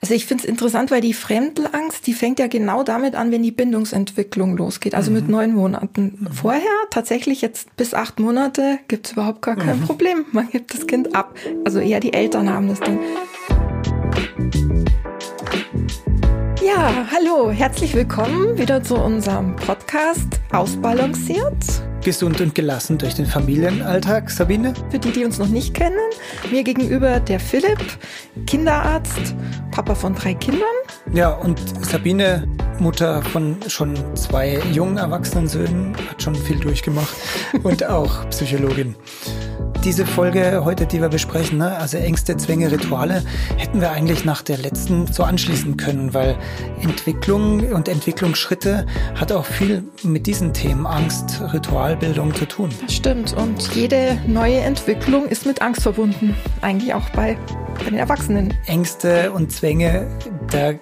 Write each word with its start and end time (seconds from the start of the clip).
Also 0.00 0.14
ich 0.14 0.26
finde 0.26 0.44
es 0.44 0.48
interessant, 0.48 0.90
weil 0.90 1.00
die 1.00 1.12
Fremdelangst, 1.12 2.06
die 2.06 2.14
fängt 2.14 2.38
ja 2.38 2.46
genau 2.46 2.84
damit 2.84 3.14
an, 3.14 3.32
wenn 3.32 3.42
die 3.42 3.50
Bindungsentwicklung 3.50 4.56
losgeht, 4.56 4.94
also 4.94 5.10
mhm. 5.10 5.16
mit 5.16 5.28
neun 5.28 5.54
Monaten. 5.54 6.18
Mhm. 6.20 6.32
Vorher, 6.32 6.62
tatsächlich 6.90 7.42
jetzt 7.42 7.74
bis 7.76 7.94
acht 7.94 8.20
Monate, 8.20 8.78
gibt 8.86 9.06
es 9.06 9.12
überhaupt 9.12 9.42
gar 9.42 9.56
kein 9.56 9.80
mhm. 9.80 9.84
Problem. 9.84 10.24
Man 10.30 10.48
gibt 10.50 10.72
das 10.72 10.86
Kind 10.86 11.14
ab. 11.14 11.34
Also 11.64 11.80
eher 11.80 12.00
die 12.00 12.12
Eltern 12.12 12.48
haben 12.52 12.68
das 12.68 12.80
dann. 12.80 12.98
Ja, 16.64 17.08
hallo, 17.10 17.50
herzlich 17.50 17.94
willkommen 17.94 18.56
wieder 18.58 18.82
zu 18.82 18.96
unserem 18.96 19.56
Podcast 19.56 20.28
Ausbalanciert. 20.52 21.87
Gesund 22.04 22.40
und 22.40 22.54
gelassen 22.54 22.98
durch 22.98 23.14
den 23.14 23.26
Familienalltag, 23.26 24.30
Sabine. 24.30 24.72
Für 24.90 24.98
die, 24.98 25.10
die 25.10 25.24
uns 25.24 25.38
noch 25.38 25.48
nicht 25.48 25.74
kennen, 25.74 25.98
mir 26.50 26.62
gegenüber 26.62 27.20
der 27.20 27.40
Philipp, 27.40 27.78
Kinderarzt, 28.46 29.34
Papa 29.70 29.94
von 29.94 30.14
drei 30.14 30.34
Kindern. 30.34 30.62
Ja, 31.12 31.30
und 31.30 31.60
Sabine, 31.84 32.46
Mutter 32.78 33.22
von 33.22 33.56
schon 33.66 33.96
zwei 34.16 34.60
jungen 34.72 34.96
erwachsenen 34.96 35.48
Söhnen, 35.48 35.96
hat 36.08 36.22
schon 36.22 36.34
viel 36.34 36.58
durchgemacht 36.58 37.16
und 37.62 37.84
auch 37.84 38.28
Psychologin 38.30 38.94
diese 39.84 40.06
Folge 40.06 40.62
heute, 40.64 40.86
die 40.86 41.00
wir 41.00 41.08
besprechen, 41.08 41.58
ne? 41.58 41.76
also 41.76 41.96
Ängste, 41.98 42.36
Zwänge, 42.36 42.70
Rituale, 42.70 43.22
hätten 43.56 43.80
wir 43.80 43.90
eigentlich 43.90 44.24
nach 44.24 44.42
der 44.42 44.58
letzten 44.58 45.06
so 45.06 45.22
anschließen 45.22 45.76
können, 45.76 46.14
weil 46.14 46.36
Entwicklung 46.80 47.60
und 47.70 47.88
Entwicklungsschritte 47.88 48.86
hat 49.14 49.32
auch 49.32 49.44
viel 49.44 49.84
mit 50.02 50.26
diesen 50.26 50.52
Themen 50.52 50.86
Angst, 50.86 51.40
Ritualbildung 51.52 52.34
zu 52.34 52.46
tun. 52.46 52.70
Stimmt. 52.88 53.34
Und 53.34 53.74
jede 53.74 54.18
neue 54.26 54.58
Entwicklung 54.58 55.26
ist 55.26 55.46
mit 55.46 55.62
Angst 55.62 55.82
verbunden. 55.82 56.34
Eigentlich 56.60 56.94
auch 56.94 57.08
bei, 57.10 57.38
bei 57.78 57.84
den 57.84 57.98
Erwachsenen. 57.98 58.54
Ängste 58.66 59.32
und 59.32 59.52
Zwänge, 59.52 60.06
da 60.50 60.72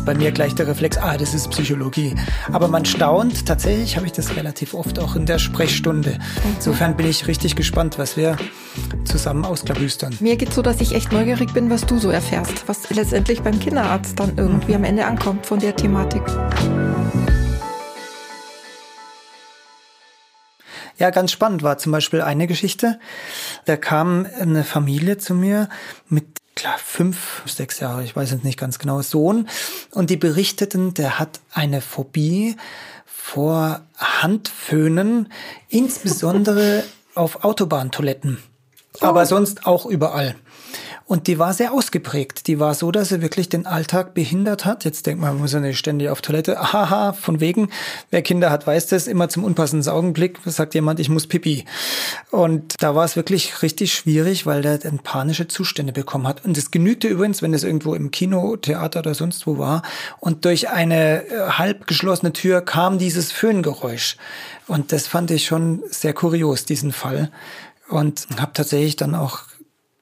ist 0.00 0.06
bei 0.06 0.14
mir 0.14 0.32
gleich 0.32 0.54
der 0.54 0.66
Reflex, 0.66 0.96
ah, 0.96 1.18
das 1.18 1.34
ist 1.34 1.50
Psychologie. 1.50 2.14
Aber 2.52 2.68
man 2.68 2.86
staunt, 2.86 3.44
tatsächlich 3.44 3.96
habe 3.96 4.06
ich 4.06 4.12
das 4.12 4.34
relativ 4.34 4.72
oft 4.72 4.98
auch 4.98 5.14
in 5.14 5.26
der 5.26 5.38
Sprechstunde. 5.38 6.18
Insofern 6.56 6.96
bin 6.96 7.06
ich 7.06 7.26
richtig 7.26 7.54
gespannt, 7.54 7.98
was 7.98 8.16
wir 8.16 8.36
zusammen 9.04 9.44
ausklabüstern. 9.44 10.16
Mir 10.20 10.36
geht 10.36 10.54
so, 10.54 10.62
dass 10.62 10.80
ich 10.80 10.94
echt 10.94 11.12
neugierig 11.12 11.52
bin, 11.52 11.68
was 11.68 11.84
du 11.84 11.98
so 11.98 12.08
erfährst, 12.08 12.66
was 12.66 12.88
letztendlich 12.88 13.42
beim 13.42 13.60
Kinderarzt 13.60 14.18
dann 14.18 14.32
irgendwie 14.38 14.74
am 14.74 14.84
Ende 14.84 15.04
ankommt 15.04 15.44
von 15.44 15.58
der 15.58 15.76
Thematik. 15.76 16.22
Ja, 21.00 21.08
ganz 21.08 21.32
spannend 21.32 21.62
war 21.62 21.78
zum 21.78 21.92
Beispiel 21.92 22.20
eine 22.20 22.46
Geschichte. 22.46 23.00
Da 23.64 23.78
kam 23.78 24.26
eine 24.38 24.64
Familie 24.64 25.16
zu 25.16 25.34
mir 25.34 25.70
mit 26.10 26.26
klar, 26.54 26.76
fünf, 26.76 27.42
sechs 27.46 27.80
Jahre, 27.80 28.04
ich 28.04 28.14
weiß 28.14 28.32
jetzt 28.32 28.44
nicht 28.44 28.58
ganz 28.58 28.78
genau, 28.78 29.00
Sohn. 29.00 29.48
Und 29.92 30.10
die 30.10 30.18
berichteten, 30.18 30.92
der 30.92 31.18
hat 31.18 31.40
eine 31.54 31.80
Phobie 31.80 32.54
vor 33.06 33.80
Handföhnen, 33.96 35.32
insbesondere 35.70 36.84
auf 37.14 37.44
Autobahntoiletten, 37.44 38.36
aber 39.00 39.22
oh. 39.22 39.24
sonst 39.24 39.64
auch 39.64 39.86
überall. 39.86 40.36
Und 41.10 41.26
die 41.26 41.40
war 41.40 41.54
sehr 41.54 41.72
ausgeprägt. 41.72 42.46
Die 42.46 42.60
war 42.60 42.72
so, 42.72 42.92
dass 42.92 43.08
sie 43.08 43.20
wirklich 43.20 43.48
den 43.48 43.66
Alltag 43.66 44.14
behindert 44.14 44.64
hat. 44.64 44.84
Jetzt 44.84 45.06
denkt 45.06 45.20
man, 45.20 45.32
man 45.32 45.40
muss 45.40 45.52
ja 45.52 45.58
nicht 45.58 45.76
ständig 45.76 46.08
auf 46.08 46.22
Toilette. 46.22 46.72
Haha, 46.72 47.14
von 47.14 47.40
wegen. 47.40 47.70
Wer 48.12 48.22
Kinder 48.22 48.48
hat, 48.48 48.64
weiß 48.64 48.86
das. 48.86 49.08
Immer 49.08 49.28
zum 49.28 49.42
unpassenden 49.42 49.92
Augenblick 49.92 50.38
sagt 50.44 50.72
jemand, 50.76 51.00
ich 51.00 51.08
muss 51.08 51.26
pipi. 51.26 51.64
Und 52.30 52.80
da 52.80 52.94
war 52.94 53.04
es 53.04 53.16
wirklich 53.16 53.60
richtig 53.60 53.92
schwierig, 53.92 54.46
weil 54.46 54.62
der 54.62 54.78
dann 54.78 55.00
panische 55.00 55.48
Zustände 55.48 55.92
bekommen 55.92 56.28
hat. 56.28 56.44
Und 56.44 56.56
es 56.56 56.70
genügte 56.70 57.08
übrigens, 57.08 57.42
wenn 57.42 57.54
es 57.54 57.64
irgendwo 57.64 57.96
im 57.96 58.12
Kino, 58.12 58.56
Theater 58.56 59.00
oder 59.00 59.14
sonst 59.14 59.48
wo 59.48 59.58
war. 59.58 59.82
Und 60.20 60.44
durch 60.44 60.68
eine 60.68 61.26
äh, 61.26 61.50
halb 61.50 61.88
geschlossene 61.88 62.32
Tür 62.32 62.60
kam 62.60 62.98
dieses 62.98 63.32
Föhngeräusch. 63.32 64.16
Und 64.68 64.92
das 64.92 65.08
fand 65.08 65.32
ich 65.32 65.44
schon 65.44 65.82
sehr 65.90 66.12
kurios, 66.12 66.66
diesen 66.66 66.92
Fall. 66.92 67.32
Und 67.88 68.28
habe 68.38 68.52
tatsächlich 68.54 68.94
dann 68.94 69.16
auch 69.16 69.49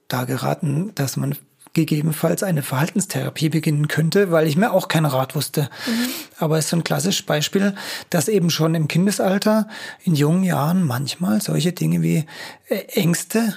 da 0.09 0.25
geraten, 0.25 0.93
dass 0.95 1.17
man 1.17 1.37
gegebenenfalls 1.75 2.43
eine 2.43 2.63
Verhaltenstherapie 2.63 3.51
beginnen 3.51 3.89
könnte, 3.89 4.31
weil 4.31 4.47
ich 4.47 4.57
mir 4.57 4.73
auch 4.73 4.89
keinen 4.89 5.07
Rat 5.07 5.35
wusste. 5.35 5.71
Mhm. 5.87 6.09
Aber 6.39 6.59
es 6.59 6.65
ist 6.65 6.71
so 6.71 6.77
ein 6.77 6.85
klassisches 6.85 7.25
Beispiel, 7.25 7.75
dass 8.11 8.29
eben 8.29 8.51
schon 8.51 8.75
im 8.75 8.89
Kindesalter, 8.89 9.69
in 10.03 10.15
jungen 10.15 10.45
Jahren 10.45 10.83
manchmal 10.83 11.41
solche 11.41 11.73
Dinge 11.73 12.03
wie 12.03 12.25
äh, 12.69 12.81
Ängste, 12.95 13.57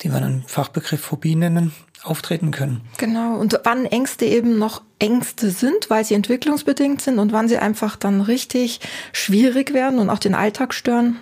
die 0.00 0.10
wir 0.10 0.16
einen 0.16 0.44
Fachbegriff 0.46 1.00
Phobie 1.00 1.34
nennen, 1.34 1.72
auftreten 2.04 2.52
können. 2.52 2.82
Genau. 2.96 3.36
Und 3.36 3.60
wann 3.64 3.84
Ängste 3.84 4.24
eben 4.24 4.58
noch 4.58 4.82
Ängste 4.98 5.50
sind, 5.50 5.90
weil 5.90 6.04
sie 6.04 6.14
entwicklungsbedingt 6.14 7.02
sind 7.02 7.18
und 7.18 7.32
wann 7.32 7.48
sie 7.48 7.58
einfach 7.58 7.96
dann 7.96 8.20
richtig 8.20 8.80
schwierig 9.12 9.74
werden 9.74 9.98
und 9.98 10.08
auch 10.08 10.18
den 10.18 10.34
Alltag 10.34 10.74
stören, 10.74 11.18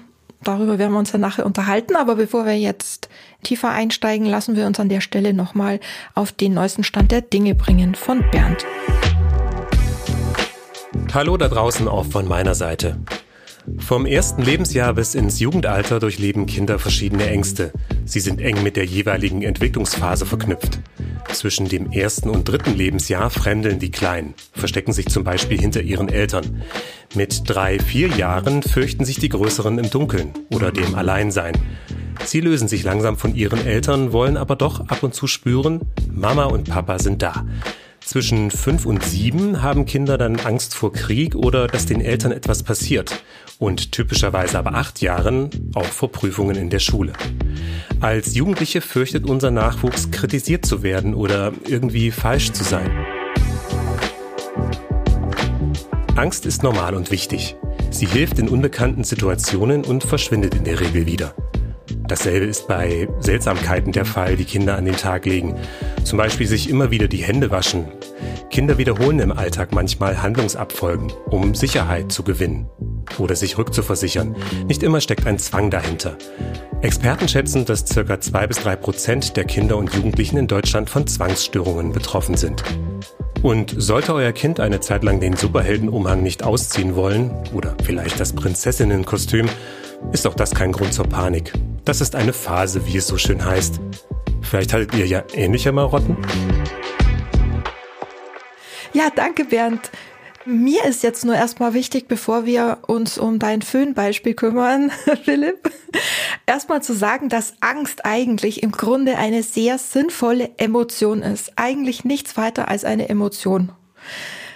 darüber 0.47 0.79
werden 0.79 0.93
wir 0.93 0.99
uns 0.99 1.13
dann 1.13 1.21
nachher 1.21 1.47
unterhalten. 1.47 1.97
Aber 1.97 2.17
bevor 2.17 2.47
wir 2.47 2.59
jetzt 2.59 3.09
tiefer 3.43 3.71
einsteigen, 3.71 4.27
lassen 4.27 4.57
wir 4.57 4.67
uns 4.67 4.81
an 4.81 4.89
der 4.89 5.01
Stelle 5.01 5.33
nochmal 5.33 5.81
auf 6.15 6.33
den 6.33 6.55
neuesten 6.55 6.85
Stand 6.85 7.13
der 7.13 7.21
Dinge 7.21 7.55
bringen 7.55 7.95
von 7.95 8.25
Bernd. 8.31 8.65
Hallo 11.13 11.37
da 11.37 11.49
draußen 11.49 11.89
auch 11.89 12.05
von 12.05 12.29
meiner 12.29 12.55
Seite. 12.55 12.99
Vom 13.79 14.07
ersten 14.07 14.43
Lebensjahr 14.43 14.95
bis 14.95 15.15
ins 15.15 15.41
Jugendalter 15.41 15.99
durchleben 15.99 16.47
Kinder 16.47 16.79
verschiedene 16.79 17.27
Ängste. 17.29 17.73
Sie 18.05 18.21
sind 18.21 18.41
eng 18.41 18.63
mit 18.63 18.77
der 18.77 18.85
jeweiligen 18.85 19.43
Entwicklungsphase 19.43 20.25
verknüpft. 20.25 20.79
Zwischen 21.33 21.69
dem 21.69 21.93
ersten 21.93 22.31
und 22.31 22.45
dritten 22.45 22.75
Lebensjahr 22.75 23.31
fremdeln 23.31 23.79
die 23.79 23.91
Kleinen, 23.91 24.35
verstecken 24.53 24.93
sich 24.93 25.07
zum 25.07 25.25
Beispiel 25.25 25.61
hinter 25.61 25.83
ihren 25.83 26.09
Eltern. 26.09 26.63
Mit 27.15 27.43
drei, 27.47 27.79
vier 27.79 28.09
Jahren 28.09 28.63
fürchten 28.63 29.05
sich 29.05 29.19
die 29.19 29.29
Größeren 29.29 29.79
im 29.79 29.91
Dunkeln 29.91 30.33
oder 30.51 30.73
dem 30.73 30.95
Alleinsein. 30.95 31.55
Sie 32.25 32.41
lösen 32.41 32.69
sich 32.69 32.83
langsam 32.83 33.17
von 33.17 33.35
ihren 33.35 33.65
Eltern, 33.67 34.13
wollen 34.13 34.37
aber 34.37 34.57
doch 34.57 34.89
ab 34.89 35.03
und 35.03 35.15
zu 35.15 35.27
spüren, 35.27 35.81
Mama 36.11 36.45
und 36.45 36.69
Papa 36.69 36.99
sind 36.99 37.23
da. 37.23 37.45
Zwischen 38.07 38.53
fünf 38.53 38.87
und 38.87 39.03
sieben 39.03 39.63
haben 39.63 39.85
Kinder 39.85 40.17
dann 40.17 40.39
Angst 40.39 40.77
vor 40.77 40.93
Krieg 40.93 41.35
oder 41.35 41.67
dass 41.67 41.87
den 41.87 42.01
Eltern 42.01 42.31
etwas 42.31 42.63
passiert. 42.63 43.21
Und 43.59 43.91
typischerweise 43.91 44.61
aber 44.61 44.75
acht 44.75 45.01
Jahren 45.01 45.51
auch 45.75 45.85
vor 45.87 46.13
Prüfungen 46.13 46.55
in 46.55 46.71
der 46.71 46.79
Schule. 46.79 47.15
Als 48.01 48.37
Jugendliche 48.37 48.81
fürchtet 48.81 49.29
unser 49.29 49.51
Nachwuchs, 49.51 50.13
kritisiert 50.13 50.65
zu 50.65 50.85
werden 50.85 51.15
oder 51.15 51.53
irgendwie 51.67 52.13
falsch 52.13 52.53
zu 52.53 52.63
sein. 52.63 52.89
Angst 56.15 56.47
ist 56.47 56.63
normal 56.63 56.95
und 56.95 57.11
wichtig. 57.11 57.57
Sie 57.91 58.07
hilft 58.07 58.39
in 58.39 58.49
unbekannten 58.49 59.03
Situationen 59.03 59.85
und 59.85 60.05
verschwindet 60.05 60.55
in 60.55 60.63
der 60.63 60.79
Regel 60.79 61.07
wieder. 61.07 61.35
Dasselbe 62.09 62.47
ist 62.47 62.69
bei 62.69 63.09
Seltsamkeiten 63.19 63.93
der 63.93 64.05
Fall, 64.05 64.37
die 64.37 64.45
Kinder 64.45 64.77
an 64.77 64.85
den 64.85 64.97
Tag 64.97 65.27
legen. 65.27 65.57
Zum 66.05 66.19
Beispiel 66.19 66.47
sich 66.47 66.71
immer 66.71 66.91
wieder 66.91 67.09
die 67.09 67.25
Hände 67.25 67.51
waschen. 67.51 67.87
Kinder 68.51 68.79
wiederholen 68.79 69.19
im 69.19 69.33
Alltag 69.33 69.73
manchmal 69.73 70.23
Handlungsabfolgen, 70.23 71.13
um 71.31 71.55
Sicherheit 71.55 72.13
zu 72.13 72.23
gewinnen 72.23 72.69
oder 73.19 73.35
sich 73.35 73.59
rückzuversichern. 73.59 74.37
Nicht 74.69 74.83
immer 74.83 75.01
steckt 75.01 75.27
ein 75.27 75.39
Zwang 75.39 75.71
dahinter. 75.71 76.17
Experten 76.81 77.27
schätzen, 77.27 77.65
dass 77.65 77.85
ca. 77.85 78.21
zwei 78.21 78.47
bis 78.47 78.59
drei 78.59 78.77
Prozent 78.77 79.37
der 79.37 79.45
Kinder 79.45 79.77
und 79.77 79.93
Jugendlichen 79.93 80.37
in 80.37 80.47
Deutschland 80.47 80.89
von 80.89 81.07
Zwangsstörungen 81.07 81.93
betroffen 81.93 82.37
sind. 82.37 82.63
Und 83.43 83.75
sollte 83.77 84.15
euer 84.15 84.33
Kind 84.33 84.61
eine 84.61 84.81
Zeit 84.81 85.03
lang 85.03 85.21
den 85.21 85.37
Superheldenumhang 85.37 86.23
nicht 86.23 86.45
ausziehen 86.45 86.95
wollen 86.95 87.33
oder 87.53 87.75
vielleicht 87.83 88.21
das 88.21 88.33
Prinzessinnenkostüm, 88.33 89.49
ist 90.13 90.27
auch 90.27 90.35
das 90.35 90.55
kein 90.55 90.73
Grund 90.73 90.93
zur 90.93 91.07
Panik. 91.07 91.53
Das 91.87 92.01
ist 92.01 92.17
eine 92.17 92.33
Phase, 92.33 92.85
wie 92.85 92.97
es 92.97 93.07
so 93.07 93.17
schön 93.17 93.45
heißt. 93.45 93.79
Vielleicht 94.43 94.73
haltet 94.73 94.99
ihr 94.99 95.07
ja 95.07 95.23
ähnliche 95.33 95.71
Marotten? 95.71 96.17
Ja, 98.93 99.09
danke 99.15 99.45
Bernd. 99.45 99.93
Mir 100.45 100.85
ist 100.85 101.05
jetzt 101.05 101.25
nur 101.25 101.37
erstmal 101.37 101.75
wichtig, 101.75 102.09
bevor 102.09 102.45
wir 102.45 102.79
uns 102.89 103.19
um 103.19 103.39
dein 103.39 103.63
Föhnbeispiel 103.63 104.35
kümmern, 104.35 104.91
Philipp, 105.25 105.71
erstmal 106.45 106.83
zu 106.83 106.93
sagen, 106.93 107.29
dass 107.29 107.55
Angst 107.61 108.05
eigentlich 108.05 108.65
im 108.65 108.73
Grunde 108.73 109.17
eine 109.17 109.45
sehr 109.45 109.79
sinnvolle 109.79 110.51
Emotion 110.57 111.23
ist. 111.23 111.53
Eigentlich 111.55 112.05
nichts 112.05 112.37
weiter 112.37 112.67
als 112.67 112.85
eine 112.85 113.09
Emotion. 113.09 113.71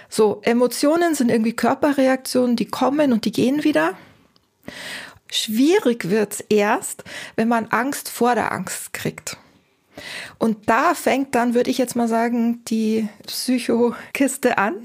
So, 0.09 0.41
Emotionen 0.43 1.15
sind 1.15 1.31
irgendwie 1.31 1.53
Körperreaktionen, 1.53 2.57
die 2.57 2.67
kommen 2.67 3.13
und 3.13 3.23
die 3.23 3.31
gehen 3.31 3.63
wieder. 3.63 3.93
Schwierig 5.31 6.09
wird's 6.09 6.43
erst, 6.49 7.03
wenn 7.35 7.47
man 7.47 7.67
Angst 7.67 8.09
vor 8.09 8.35
der 8.35 8.51
Angst 8.51 8.93
kriegt. 8.93 9.37
Und 10.37 10.69
da 10.69 10.93
fängt 10.93 11.35
dann, 11.35 11.53
würde 11.53 11.71
ich 11.71 11.77
jetzt 11.77 11.95
mal 11.95 12.07
sagen, 12.07 12.63
die 12.65 13.07
Psychokiste 13.25 14.57
an. 14.57 14.75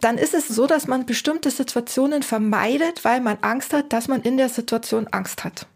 Dann 0.00 0.18
ist 0.18 0.34
es 0.34 0.48
so, 0.48 0.66
dass 0.66 0.88
man 0.88 1.06
bestimmte 1.06 1.50
Situationen 1.50 2.22
vermeidet, 2.22 3.04
weil 3.04 3.20
man 3.20 3.38
Angst 3.42 3.72
hat, 3.72 3.92
dass 3.92 4.08
man 4.08 4.22
in 4.22 4.36
der 4.36 4.48
Situation 4.48 5.06
Angst 5.10 5.44
hat. 5.44 5.66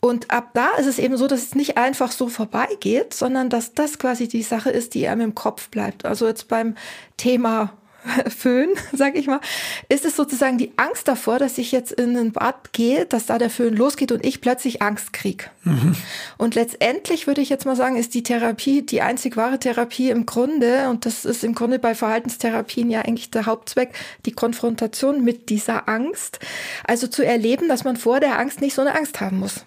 Und 0.00 0.30
ab 0.30 0.50
da 0.54 0.70
ist 0.78 0.86
es 0.86 0.98
eben 0.98 1.16
so, 1.16 1.26
dass 1.26 1.42
es 1.42 1.54
nicht 1.54 1.76
einfach 1.76 2.10
so 2.10 2.28
vorbeigeht, 2.28 3.14
sondern 3.14 3.50
dass 3.50 3.74
das 3.74 3.98
quasi 3.98 4.28
die 4.28 4.42
Sache 4.42 4.70
ist, 4.70 4.94
die 4.94 5.06
einem 5.08 5.20
im 5.20 5.34
Kopf 5.34 5.68
bleibt. 5.68 6.04
Also 6.04 6.26
jetzt 6.26 6.48
beim 6.48 6.74
Thema 7.16 7.72
Föhn, 8.36 8.70
sag 8.92 9.16
ich 9.16 9.26
mal, 9.26 9.40
ist 9.88 10.04
es 10.04 10.16
sozusagen 10.16 10.58
die 10.58 10.72
Angst 10.76 11.06
davor, 11.08 11.38
dass 11.38 11.58
ich 11.58 11.72
jetzt 11.72 11.92
in 11.92 12.16
ein 12.16 12.32
Bad 12.32 12.72
gehe, 12.72 13.06
dass 13.06 13.26
da 13.26 13.38
der 13.38 13.50
Föhn 13.50 13.76
losgeht 13.76 14.12
und 14.12 14.24
ich 14.24 14.40
plötzlich 14.40 14.82
Angst 14.82 15.12
krieg. 15.12 15.50
Mhm. 15.64 15.94
Und 16.38 16.54
letztendlich 16.54 17.26
würde 17.26 17.40
ich 17.40 17.48
jetzt 17.48 17.66
mal 17.66 17.76
sagen, 17.76 17.96
ist 17.96 18.14
die 18.14 18.22
Therapie 18.22 18.82
die 18.82 19.02
einzig 19.02 19.36
wahre 19.36 19.58
Therapie 19.58 20.10
im 20.10 20.26
Grunde, 20.26 20.88
und 20.88 21.06
das 21.06 21.24
ist 21.24 21.44
im 21.44 21.54
Grunde 21.54 21.78
bei 21.78 21.94
Verhaltenstherapien 21.94 22.90
ja 22.90 23.02
eigentlich 23.02 23.30
der 23.30 23.46
Hauptzweck, 23.46 23.90
die 24.26 24.32
Konfrontation 24.32 25.22
mit 25.22 25.48
dieser 25.48 25.88
Angst. 25.88 26.40
Also 26.84 27.06
zu 27.06 27.24
erleben, 27.24 27.68
dass 27.68 27.84
man 27.84 27.96
vor 27.96 28.20
der 28.20 28.38
Angst 28.38 28.60
nicht 28.60 28.74
so 28.74 28.82
eine 28.82 28.94
Angst 28.94 29.20
haben 29.20 29.38
muss. 29.38 29.64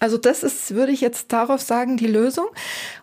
Also 0.00 0.16
das 0.16 0.42
ist, 0.42 0.74
würde 0.74 0.92
ich 0.92 1.00
jetzt 1.00 1.32
darauf 1.32 1.60
sagen, 1.60 1.96
die 1.96 2.06
Lösung. 2.06 2.46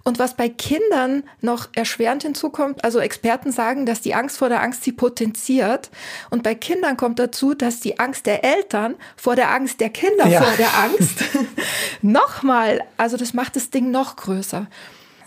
Und 0.04 0.20
was 0.20 0.36
bei 0.36 0.48
Kindern 0.50 1.24
noch 1.42 1.68
erschwerend 1.76 2.24
hinzukommt, 2.24 2.84
also 2.84 3.00
Experten 3.00 3.52
sagen, 3.52 3.86
dass 3.86 4.02
die 4.02 4.16
Angst 4.16 4.38
vor 4.38 4.50
der 4.50 4.62
Angst 4.62 4.84
sie 4.84 4.94
potenziert. 4.94 5.90
Und 6.30 6.44
bei 6.44 6.56
Kindern 6.56 6.96
kommt 6.96 7.20
dazu, 7.20 7.54
dass 7.54 7.80
die 7.80 8.00
Angst 8.00 8.26
der 8.26 8.44
Eltern 8.44 8.96
vor 9.18 9.36
der 9.36 9.52
Angst 9.52 9.80
der 9.82 9.90
Kinder 9.90 10.28
ja. 10.28 10.42
vor 10.42 10.56
der 10.58 10.74
Angst 10.84 11.24
nochmal, 12.02 12.82
also 12.98 13.18
das 13.18 13.34
macht 13.34 13.56
das 13.56 13.70
Ding 13.70 13.92
noch 13.92 14.16
größer. 14.16 14.68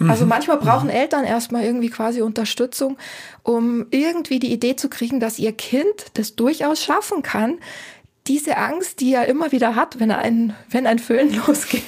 Also 0.01 0.25
mhm. 0.25 0.29
manchmal 0.29 0.59
brauchen 0.59 0.87
mhm. 0.87 0.95
Eltern 0.95 1.25
erstmal 1.25 1.65
irgendwie 1.65 1.91
quasi 1.91 2.23
Unterstützung, 2.23 2.97
um 3.43 3.87
irgendwie 3.91 4.39
die 4.39 4.53
Idee 4.53 4.77
zu 4.77 4.89
kriegen, 4.89 5.19
dass 5.19 5.39
ihr 5.39 5.53
Kind 5.53 6.07
das 6.15 6.37
durchaus 6.37 6.83
schaffen 6.83 7.23
kann, 7.23 7.59
diese 8.29 8.57
Angst, 8.57 9.01
die 9.01 9.15
er 9.15 9.27
immer 9.27 9.53
wieder 9.53 9.75
hat, 9.75 9.99
wenn 9.99 10.11
er 10.11 10.19
ein, 10.19 10.55
wenn 10.71 10.87
ein 10.87 10.99
Föhn 10.99 11.35
losgeht, 11.47 11.83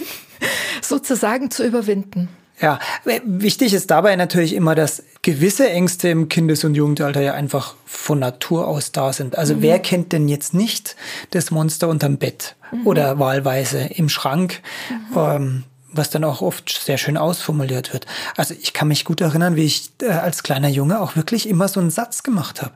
sozusagen 0.82 1.50
zu 1.50 1.64
überwinden. 1.64 2.28
Ja, 2.60 2.78
wichtig 3.25 3.72
ist 3.72 3.90
dabei 3.90 4.16
natürlich 4.16 4.54
immer, 4.54 4.75
dass 4.75 5.02
gewisse 5.22 5.70
Ängste 5.70 6.10
im 6.10 6.28
Kindes- 6.28 6.62
und 6.62 6.75
Jugendalter 6.75 7.22
ja 7.22 7.32
einfach 7.32 7.75
von 7.87 8.19
Natur 8.19 8.69
aus 8.69 8.92
da 8.92 9.14
sind. 9.14 9.38
Also 9.38 9.56
mhm. 9.56 9.62
wer 9.62 9.78
kennt 9.78 10.12
denn 10.12 10.28
jetzt 10.28 10.52
nicht 10.52 10.94
das 11.31 11.50
Monster 11.50 11.88
unterm 11.88 12.19
Bett 12.19 12.56
mhm. 12.70 12.87
oder 12.87 13.19
wahlweise 13.19 13.78
im 13.94 14.10
Schrank? 14.10 14.60
Mhm. 14.90 15.16
Ähm, 15.16 15.64
was 15.92 16.10
dann 16.10 16.25
auch 16.25 16.40
oft 16.40 16.70
sehr 16.70 16.98
schön 16.98 17.16
ausformuliert 17.16 17.92
wird. 17.92 18.06
Also 18.37 18.54
ich 18.60 18.72
kann 18.72 18.88
mich 18.88 19.04
gut 19.04 19.20
erinnern, 19.20 19.56
wie 19.56 19.64
ich 19.64 19.90
äh, 20.02 20.10
als 20.10 20.42
kleiner 20.42 20.69
Junge 20.69 21.00
auch 21.00 21.16
wirklich 21.16 21.48
immer 21.48 21.69
so 21.69 21.81
einen 21.81 21.90
Satz 21.90 22.22
gemacht 22.22 22.62
habe. 22.62 22.72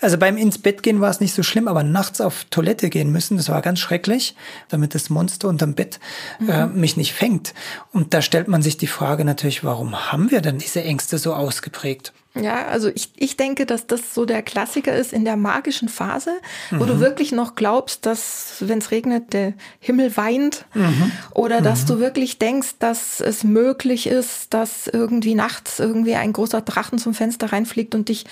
Also 0.00 0.18
beim 0.18 0.36
ins 0.36 0.58
Bett 0.58 0.82
gehen 0.82 1.00
war 1.00 1.10
es 1.10 1.20
nicht 1.20 1.34
so 1.34 1.42
schlimm, 1.42 1.68
aber 1.68 1.82
nachts 1.82 2.20
auf 2.20 2.44
Toilette 2.50 2.90
gehen 2.90 3.12
müssen, 3.12 3.36
das 3.36 3.48
war 3.48 3.62
ganz 3.62 3.78
schrecklich, 3.78 4.34
damit 4.68 4.94
das 4.94 5.10
Monster 5.10 5.48
unterm 5.48 5.74
Bett 5.74 6.00
äh, 6.48 6.66
mhm. 6.66 6.80
mich 6.80 6.96
nicht 6.96 7.12
fängt. 7.12 7.54
Und 7.92 8.14
da 8.14 8.22
stellt 8.22 8.48
man 8.48 8.62
sich 8.62 8.76
die 8.76 8.86
Frage 8.86 9.24
natürlich, 9.24 9.64
warum 9.64 10.10
haben 10.10 10.30
wir 10.30 10.40
denn 10.40 10.58
diese 10.58 10.82
Ängste 10.82 11.18
so 11.18 11.34
ausgeprägt? 11.34 12.12
Ja, 12.40 12.66
also 12.66 12.90
ich, 12.94 13.10
ich 13.16 13.36
denke, 13.36 13.64
dass 13.64 13.86
das 13.86 14.14
so 14.14 14.26
der 14.26 14.42
Klassiker 14.42 14.94
ist 14.94 15.12
in 15.12 15.24
der 15.24 15.36
magischen 15.36 15.88
Phase, 15.88 16.32
wo 16.70 16.84
mhm. 16.84 16.88
du 16.88 17.00
wirklich 17.00 17.32
noch 17.32 17.54
glaubst, 17.54 18.04
dass, 18.04 18.56
wenn 18.60 18.78
es 18.78 18.90
regnet, 18.90 19.32
der 19.32 19.54
Himmel 19.80 20.16
weint. 20.16 20.66
Mhm. 20.74 21.12
Oder 21.32 21.62
dass 21.62 21.82
mhm. 21.82 21.86
du 21.86 21.98
wirklich 22.00 22.38
denkst, 22.38 22.74
dass 22.78 23.20
es 23.20 23.42
möglich 23.42 24.06
ist, 24.06 24.52
dass 24.52 24.86
irgendwie 24.86 25.34
nachts 25.34 25.78
irgendwie 25.78 26.14
ein 26.14 26.32
großer 26.32 26.60
Drachen 26.60 26.98
zum 26.98 27.14
Fenster 27.14 27.52
reinfliegt 27.52 27.94
und 27.94 28.10
dich 28.10 28.26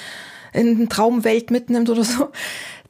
in 0.53 0.77
eine 0.77 0.89
Traumwelt 0.89 1.51
mitnimmt 1.51 1.89
oder 1.89 2.05
so. 2.05 2.31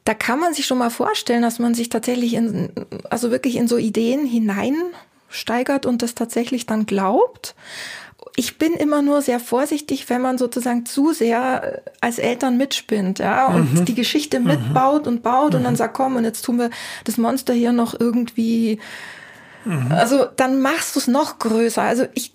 Da 0.03 0.13
kann 0.13 0.39
man 0.39 0.53
sich 0.53 0.67
schon 0.67 0.77
mal 0.77 0.91
vorstellen, 0.91 1.41
dass 1.41 1.59
man 1.59 1.73
sich 1.73 1.89
tatsächlich 1.89 2.35
in, 2.35 2.69
also 3.09 3.31
wirklich 3.31 3.55
in 3.55 3.67
so 3.67 3.77
Ideen 3.77 4.25
hineinsteigert 4.25 5.85
und 5.85 6.01
das 6.01 6.13
tatsächlich 6.13 6.65
dann 6.67 6.85
glaubt 6.85 7.55
ich 8.35 8.57
bin 8.57 8.73
immer 8.73 9.01
nur 9.01 9.21
sehr 9.21 9.39
vorsichtig, 9.39 10.09
wenn 10.09 10.21
man 10.21 10.37
sozusagen 10.37 10.85
zu 10.85 11.13
sehr 11.13 11.83
äh, 11.85 11.89
als 12.01 12.19
Eltern 12.19 12.57
mitspinnt, 12.57 13.19
ja, 13.19 13.47
und 13.47 13.73
mhm. 13.73 13.85
die 13.85 13.95
Geschichte 13.95 14.39
mhm. 14.39 14.47
mitbaut 14.47 15.07
und 15.07 15.23
baut 15.23 15.51
mhm. 15.51 15.57
und 15.57 15.63
dann 15.63 15.73
mhm. 15.73 15.77
sagt, 15.77 15.93
komm, 15.93 16.15
und 16.15 16.25
jetzt 16.25 16.43
tun 16.43 16.57
wir 16.57 16.69
das 17.05 17.17
Monster 17.17 17.53
hier 17.53 17.71
noch 17.71 17.97
irgendwie. 17.97 18.79
Mhm. 19.63 19.91
Also 19.91 20.25
dann 20.35 20.61
machst 20.61 20.95
du 20.95 20.99
es 20.99 21.07
noch 21.07 21.39
größer. 21.39 21.81
Also 21.81 22.05
ich 22.13 22.34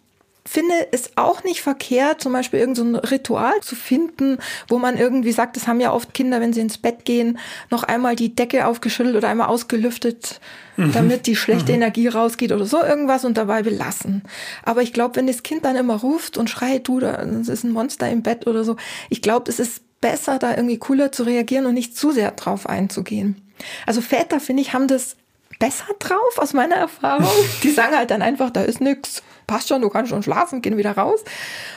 finde 0.51 0.75
es 0.91 1.17
auch 1.17 1.45
nicht 1.45 1.63
verkehrt, 1.63 2.21
zum 2.21 2.33
Beispiel 2.33 2.59
irgendein 2.59 2.95
so 2.95 3.01
Ritual 3.03 3.61
zu 3.61 3.77
finden, 3.77 4.39
wo 4.67 4.79
man 4.81 4.99
irgendwie 4.99 5.31
sagt, 5.31 5.55
das 5.55 5.69
haben 5.69 5.79
ja 5.79 5.93
oft 5.93 6.13
Kinder, 6.13 6.41
wenn 6.41 6.53
sie 6.53 6.61
ins 6.61 6.77
Bett 6.77 7.05
gehen, 7.05 7.39
noch 7.71 7.85
einmal 7.85 8.17
die 8.17 8.35
Decke 8.35 8.67
aufgeschüttelt 8.67 9.15
oder 9.15 9.29
einmal 9.29 9.47
ausgelüftet, 9.47 10.41
mhm. 10.77 10.93
damit 10.93 11.29
die 11.29 11.37
schlechte 11.37 11.71
mhm. 11.71 11.77
Energie 11.77 12.09
rausgeht 12.09 12.51
oder 12.51 12.67
so 12.67 12.83
irgendwas 12.83 13.25
und 13.25 13.37
dabei 13.37 13.63
belassen. 13.63 14.23
Aber 14.65 14.83
ich 14.83 14.93
glaube, 14.93 15.15
wenn 15.15 15.29
das 15.29 15.45
Kind 15.45 15.65
dann 15.65 15.77
immer 15.77 16.01
ruft 16.01 16.37
und 16.37 16.51
schreit, 16.51 16.89
du, 16.89 16.99
das 16.99 17.49
ist 17.49 17.63
ein 17.63 17.71
Monster 17.71 18.11
im 18.11 18.25
Bett 18.25 18.49
oder 18.49 18.65
so, 18.65 18.75
ich 19.09 19.23
glaube, 19.23 19.49
es 19.49 19.61
ist 19.61 19.83
besser, 20.01 20.41
da 20.41 20.57
irgendwie 20.57 20.79
cooler 20.79 21.13
zu 21.13 21.23
reagieren 21.23 21.67
und 21.67 21.75
nicht 21.75 21.97
zu 21.97 22.11
sehr 22.11 22.33
drauf 22.33 22.69
einzugehen. 22.69 23.41
Also 23.87 24.01
Väter, 24.01 24.41
finde 24.41 24.63
ich, 24.63 24.73
haben 24.73 24.89
das 24.89 25.15
besser 25.61 25.87
drauf 26.01 26.39
aus 26.39 26.55
meiner 26.55 26.75
Erfahrung. 26.75 27.31
Die 27.63 27.71
sagen 27.71 27.97
halt 27.97 28.11
dann 28.11 28.23
einfach, 28.23 28.51
da 28.51 28.63
ist 28.63 28.81
nix 28.81 29.23
passt 29.51 29.69
schon, 29.69 29.83
du 29.83 29.89
kannst 29.91 30.11
schon 30.11 30.23
schlafen, 30.23 30.63
gehen 30.63 30.77
wieder 30.77 30.93
raus. 30.93 31.25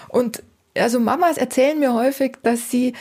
Und 0.10 0.44
also 0.78 1.00
Mamas 1.00 1.38
erzählen 1.38 1.80
mir 1.80 1.94
häufig, 1.94 2.38
dass 2.44 2.70
sie 2.70 2.94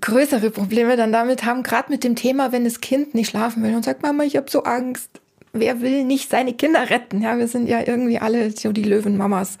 größere 0.00 0.50
Probleme 0.50 0.96
dann 0.96 1.12
damit 1.12 1.44
haben, 1.44 1.64
gerade 1.64 1.90
mit 1.90 2.04
dem 2.04 2.14
Thema, 2.14 2.52
wenn 2.52 2.64
das 2.64 2.80
Kind 2.80 3.16
nicht 3.16 3.30
schlafen 3.30 3.64
will 3.64 3.74
und 3.74 3.84
sagt, 3.84 4.02
Mama, 4.02 4.22
ich 4.22 4.36
habe 4.36 4.48
so 4.48 4.62
Angst. 4.62 5.10
Wer 5.52 5.80
will 5.80 6.04
nicht 6.04 6.30
seine 6.30 6.52
Kinder 6.52 6.88
retten? 6.88 7.20
Ja, 7.20 7.36
wir 7.36 7.48
sind 7.48 7.68
ja 7.68 7.80
irgendwie 7.84 8.18
alle 8.18 8.52
so 8.52 8.70
die 8.72 8.84
Löwenmamas. 8.84 9.58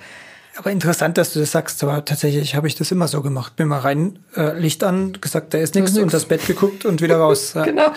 Aber 0.56 0.70
interessant, 0.70 1.18
dass 1.18 1.34
du 1.34 1.40
das 1.40 1.52
sagst, 1.52 1.82
aber 1.84 2.04
tatsächlich 2.04 2.54
habe 2.54 2.66
ich 2.66 2.74
das 2.74 2.90
immer 2.90 3.08
so 3.08 3.20
gemacht. 3.20 3.56
Bin 3.56 3.68
mal 3.68 3.80
rein, 3.80 4.18
äh, 4.34 4.58
Licht 4.58 4.82
an, 4.84 5.12
gesagt, 5.20 5.52
da 5.52 5.58
ist 5.58 5.74
nichts 5.74 5.98
und 5.98 6.14
das 6.14 6.24
Bett 6.24 6.46
geguckt 6.46 6.86
und 6.86 7.02
wieder 7.02 7.18
raus. 7.18 7.52
genau. 7.64 7.92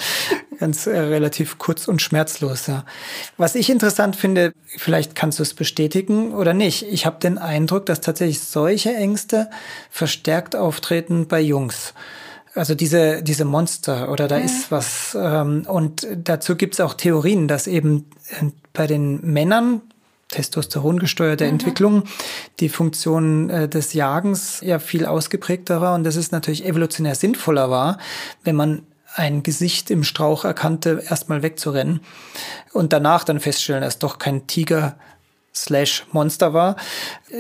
Ganz 0.60 0.86
äh, 0.86 1.00
relativ 1.00 1.58
kurz 1.58 1.88
und 1.88 2.02
schmerzlos, 2.02 2.68
ja. 2.68 2.84
Was 3.38 3.56
ich 3.56 3.70
interessant 3.70 4.18
finde, 4.18 4.52
vielleicht 4.66 5.16
kannst 5.16 5.40
du 5.40 5.44
es 5.44 5.54
bestätigen 5.54 6.34
oder 6.34 6.54
nicht. 6.54 6.86
Ich 6.92 7.06
habe 7.06 7.18
den 7.20 7.38
Eindruck, 7.38 7.86
dass 7.86 8.02
tatsächlich 8.02 8.42
solche 8.42 8.94
Ängste 8.94 9.50
verstärkt 9.90 10.58
auftreten 10.58 11.28
bei 11.28 11.40
Jungs. 11.40 11.94
Also 12.56 12.76
diese, 12.76 13.24
diese 13.24 13.46
Monster 13.46 14.12
oder 14.12 14.28
da 14.28 14.38
ja. 14.38 14.44
ist 14.44 14.70
was. 14.70 15.16
Ähm, 15.18 15.66
und 15.66 16.06
dazu 16.14 16.58
gibt's 16.58 16.82
auch 16.82 16.94
Theorien, 16.94 17.48
dass 17.48 17.68
eben 17.68 18.10
äh, 18.32 18.48
bei 18.74 18.86
den 18.86 19.22
Männern 19.22 19.82
Testosteron 20.30 21.00
gesteuerte 21.00 21.46
mhm. 21.46 21.52
Entwicklung, 21.52 22.04
die 22.60 22.70
Funktion 22.70 23.50
äh, 23.50 23.68
des 23.68 23.94
Jagens 23.94 24.62
ja 24.62 24.80
viel 24.80 25.06
ausgeprägter 25.06 25.82
war 25.82 25.96
und 25.96 26.04
das 26.04 26.16
ist 26.16 26.32
natürlich 26.32 26.66
evolutionär 26.66 27.16
sinnvoller 27.16 27.70
war, 27.70 27.98
wenn 28.44 28.56
man 28.56 28.84
ein 29.16 29.44
Gesicht 29.44 29.90
im 29.90 30.04
Strauch 30.04 30.46
erkannte, 30.46 31.04
erstmal 31.10 31.42
wegzurennen 31.42 32.02
und 32.74 32.94
danach 32.94 33.24
dann 33.24 33.40
feststellen, 33.40 33.82
dass 33.82 34.00
doch 34.00 34.20
kein 34.20 34.46
Tiger 34.46 34.96
slash 35.56 36.06
Monster 36.12 36.54
war, 36.54 36.76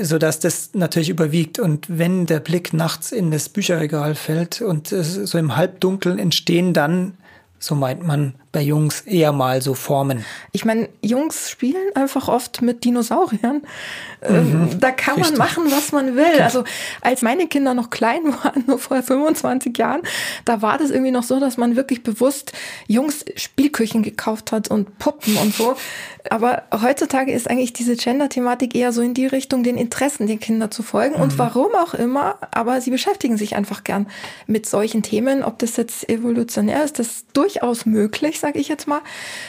so 0.01 0.17
dass 0.17 0.39
das 0.39 0.71
natürlich 0.73 1.09
überwiegt. 1.09 1.59
Und 1.59 1.85
wenn 1.89 2.25
der 2.25 2.39
Blick 2.39 2.73
nachts 2.73 3.11
in 3.11 3.31
das 3.31 3.49
Bücherregal 3.49 4.15
fällt 4.15 4.61
und 4.61 4.87
so 4.87 5.37
im 5.37 5.55
Halbdunkeln 5.55 6.19
entstehen 6.19 6.73
dann, 6.73 7.17
so 7.59 7.75
meint 7.75 8.05
man, 8.05 8.35
bei 8.51 8.61
Jungs 8.61 9.01
eher 9.01 9.31
mal 9.31 9.61
so 9.61 9.75
formen. 9.75 10.25
Ich 10.51 10.65
meine, 10.65 10.89
Jungs 11.03 11.51
spielen 11.51 11.95
einfach 11.95 12.27
oft 12.27 12.63
mit 12.63 12.83
Dinosauriern. 12.83 13.61
Ähm, 14.21 14.63
mhm, 14.63 14.79
da 14.79 14.91
kann 14.91 15.15
richtig. 15.15 15.37
man 15.37 15.47
machen, 15.47 15.71
was 15.71 15.91
man 15.91 16.15
will. 16.15 16.41
Also 16.41 16.63
als 17.01 17.21
meine 17.21 17.47
Kinder 17.47 17.73
noch 17.73 17.89
klein 17.91 18.21
waren, 18.43 18.63
nur 18.65 18.79
vor 18.79 19.01
25 19.03 19.77
Jahren, 19.77 20.01
da 20.45 20.61
war 20.61 20.77
das 20.77 20.89
irgendwie 20.89 21.11
noch 21.11 21.23
so, 21.23 21.39
dass 21.39 21.57
man 21.57 21.75
wirklich 21.75 22.01
bewusst 22.01 22.51
Jungs 22.87 23.23
Spielküchen 23.35 24.01
gekauft 24.01 24.51
hat 24.51 24.69
und 24.69 24.97
Puppen 24.97 25.37
und 25.37 25.53
so. 25.53 25.75
Aber 26.29 26.63
heutzutage 26.81 27.31
ist 27.31 27.49
eigentlich 27.49 27.71
diese 27.71 27.95
Gender-Thematik 27.95 28.75
eher 28.75 28.91
so 28.91 29.01
in 29.01 29.13
die 29.13 29.25
Richtung, 29.25 29.63
den 29.63 29.77
Interessen 29.77 30.27
der 30.27 30.37
Kinder 30.37 30.69
zu 30.69 30.83
folgen. 30.83 31.15
Mhm. 31.15 31.21
Und 31.21 31.37
warum 31.37 31.73
auch 31.75 31.93
immer, 31.93 32.37
aber 32.51 32.81
sie 32.81 32.91
beschäftigen 32.91 33.37
sich 33.37 33.55
einfach 33.55 33.83
gern 33.83 34.07
mit 34.47 34.65
solchen 34.65 35.01
Themen. 35.01 35.43
Ob 35.43 35.59
das 35.59 35.77
jetzt 35.77 36.09
evolutionär 36.09 36.83
ist, 36.83 36.99
das 36.99 37.07
ist 37.07 37.27
durchaus 37.33 37.85
möglich 37.85 38.38
sage 38.39 38.59
ich 38.59 38.67
jetzt 38.67 38.87
mal. 38.87 39.01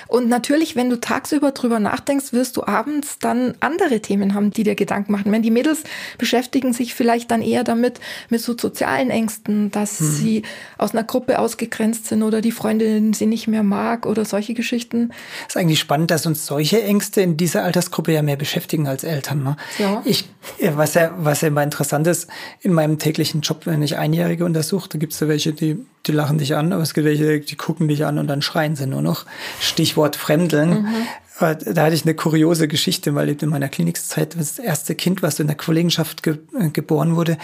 Und 0.09 0.29
natürlich, 0.29 0.77
wenn 0.77 0.91
du 0.91 1.01
tagsüber 1.01 1.53
drüber 1.53 1.79
nachdenkst, 1.81 2.33
wirst 2.33 2.57
du 2.57 2.65
abends 2.65 3.19
dann 3.19 3.55
andere 3.61 4.01
Themen 4.01 4.35
haben, 4.35 4.51
die 4.51 4.63
dir 4.63 4.75
Gedanken 4.75 5.13
machen. 5.13 5.33
Wenn 5.33 5.43
die 5.43 5.51
Mädels 5.51 5.85
beschäftigen 6.19 6.73
sich 6.73 6.95
vielleicht 6.95 7.31
dann 7.31 7.43
eher 7.43 7.65
damit, 7.65 8.01
mit 8.29 8.41
so 8.41 8.57
sozialen 8.57 9.11
Ängsten, 9.11 9.71
dass 9.71 10.01
mhm. 10.01 10.13
sie 10.13 10.43
aus 10.79 10.93
einer 10.93 11.05
Gruppe 11.05 11.39
ausgegrenzt 11.39 12.07
sind 12.07 12.23
oder 12.23 12.41
die 12.41 12.53
Freundin 12.53 13.13
sie 13.13 13.27
nicht 13.27 13.49
mehr 13.49 13.63
mag 13.63 14.07
oder 14.07 14.25
solche 14.25 14.55
Geschichten. 14.55 15.11
ist 15.47 15.57
eigentlich 15.57 15.81
spannend, 15.81 16.11
dass 16.11 16.27
uns 16.27 16.47
solche 16.47 16.83
Ängste 16.83 17.21
in 17.21 17.37
dieser 17.37 17.65
Altersgruppe 17.65 18.13
ja 18.13 18.23
mehr 18.23 18.37
beschäftigen 18.37 18.89
als 18.89 19.05
Eltern. 19.05 19.43
Ne? 19.43 19.57
Ja. 19.79 20.03
Ich, 20.05 20.29
was 20.75 20.95
ja, 20.95 21.13
was 21.19 21.41
ja 21.41 21.49
immer 21.49 21.63
interessant 21.63 22.07
ist, 22.07 22.29
in 22.61 22.73
meinem 22.73 22.99
täglichen 22.99 23.41
Job, 23.41 23.67
wenn 23.67 23.83
ich 23.83 23.97
Einjährige 23.97 24.45
untersuche, 24.45 24.89
da 24.89 24.99
gibt 24.99 25.13
es 25.13 25.21
ja 25.21 25.29
welche, 25.29 25.53
die 25.53 25.85
die 26.07 26.13
lachen 26.13 26.39
dich 26.39 26.55
an, 26.55 26.73
aber 26.73 26.83
es 26.83 26.95
gibt 26.95 27.05
welche, 27.05 27.41
die 27.41 27.57
gucken 27.57 27.89
dich 27.89 28.07
an 28.07 28.19
und 28.19 28.27
dann 28.27 28.41
schreien 28.41 28.75
sie 28.81 28.87
nur 28.89 29.03
noch. 29.03 29.27
Stichwort 29.61 30.17
Fremdeln. 30.17 30.83
Mhm. 30.83 31.07
Aber 31.41 31.55
da 31.55 31.85
hatte 31.85 31.95
ich 31.95 32.05
eine 32.05 32.15
kuriose 32.15 32.69
Geschichte, 32.69 33.15
weil 33.15 33.31
in 33.31 33.49
meiner 33.49 33.71
Klinikzeit 33.71 34.39
das 34.39 34.59
erste 34.59 34.95
Kind, 34.95 35.23
was 35.23 35.41
in 35.41 35.47
der 35.47 35.57
Kollegenschaft 35.57 36.23
ge 36.23 36.39
äh, 36.59 36.69
geboren 36.69 37.17
wurde, 37.17 37.39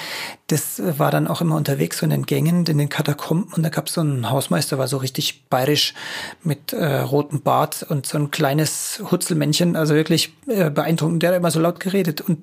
das 0.49 0.83
war 0.99 1.11
dann 1.11 1.27
auch 1.27 1.41
immer 1.41 1.57
unterwegs 1.57 1.99
so 1.99 2.05
in 2.05 2.11
den 2.11 2.27
Gängen, 2.27 2.67
in 2.67 2.77
den 2.77 2.91
Katakomben. 2.91 3.51
Und 3.55 3.63
da 3.63 3.71
gab 3.71 3.87
es 3.87 3.95
so 3.95 4.03
einen 4.03 4.29
Hausmeister, 4.29 4.77
war 4.77 4.87
so 4.87 4.99
richtig 4.99 5.49
bayerisch 5.49 5.95
mit 6.43 6.75
äh, 6.75 6.99
rotem 6.99 7.41
Bart 7.41 7.87
und 7.89 8.05
so 8.05 8.19
ein 8.19 8.31
kleines 8.31 9.03
Hutzelmännchen, 9.11 9.77
also 9.77 9.95
wirklich 9.95 10.35
äh, 10.47 10.69
beeindruckend. 10.69 11.23
Der 11.23 11.31
hat 11.31 11.37
immer 11.39 11.51
so 11.51 11.61
laut 11.61 11.81
geredet. 11.81 12.21
Und 12.21 12.41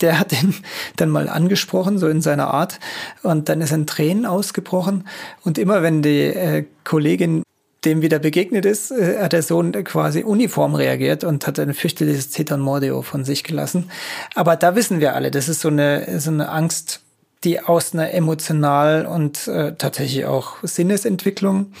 der 0.00 0.18
hat 0.18 0.32
ihn 0.32 0.54
dann 0.96 1.10
mal 1.10 1.28
angesprochen, 1.28 1.98
so 1.98 2.08
in 2.08 2.22
seiner 2.22 2.48
Art. 2.48 2.80
Und 3.22 3.50
dann 3.50 3.60
ist 3.60 3.74
ein 3.74 3.86
Tränen 3.86 4.24
ausgebrochen. 4.24 5.06
Und 5.42 5.58
immer 5.58 5.82
wenn 5.82 6.00
die 6.00 6.22
äh, 6.22 6.64
Kollegin 6.84 7.42
dem 7.84 8.02
wieder 8.02 8.18
begegnet 8.18 8.64
ist, 8.64 8.90
äh, 8.90 9.18
hat 9.20 9.32
der 9.32 9.42
Sohn 9.42 9.72
quasi 9.84 10.22
uniform 10.22 10.74
reagiert 10.74 11.24
und 11.24 11.46
hat 11.46 11.58
ein 11.58 11.74
fürchterliches 11.74 12.30
Zittern 12.30 12.60
Mordeo 12.60 13.02
von 13.02 13.24
sich 13.24 13.44
gelassen. 13.44 13.90
Aber 14.34 14.56
da 14.56 14.74
wissen 14.74 15.00
wir 15.00 15.14
alle, 15.14 15.30
das 15.30 15.48
ist 15.48 15.60
so 15.60 15.68
eine, 15.68 16.20
so 16.20 16.30
eine 16.30 16.48
Angst, 16.48 17.00
die 17.44 17.60
aus 17.60 17.92
einer 17.92 18.12
emotional 18.12 19.06
und 19.06 19.46
äh, 19.48 19.74
tatsächlich 19.76 20.24
auch 20.24 20.56
Sinnesentwicklung 20.62 21.72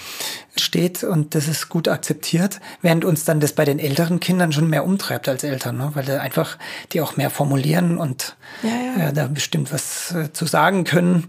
steht 0.56 1.02
und 1.02 1.34
das 1.34 1.48
ist 1.48 1.68
gut 1.68 1.88
akzeptiert, 1.88 2.60
während 2.82 3.04
uns 3.04 3.24
dann 3.24 3.40
das 3.40 3.52
bei 3.52 3.64
den 3.64 3.78
älteren 3.78 4.20
Kindern 4.20 4.52
schon 4.52 4.68
mehr 4.68 4.84
umtreibt 4.84 5.28
als 5.28 5.42
Eltern, 5.42 5.78
ne? 5.78 5.90
weil 5.94 6.04
da 6.04 6.18
einfach 6.18 6.58
die 6.92 7.00
auch 7.00 7.16
mehr 7.16 7.30
formulieren 7.30 7.98
und 7.98 8.36
ja, 8.62 8.68
ja. 8.98 9.08
Äh, 9.08 9.12
da 9.12 9.26
bestimmt 9.26 9.72
was 9.72 10.12
äh, 10.12 10.32
zu 10.32 10.44
sagen 10.46 10.84
können. 10.84 11.28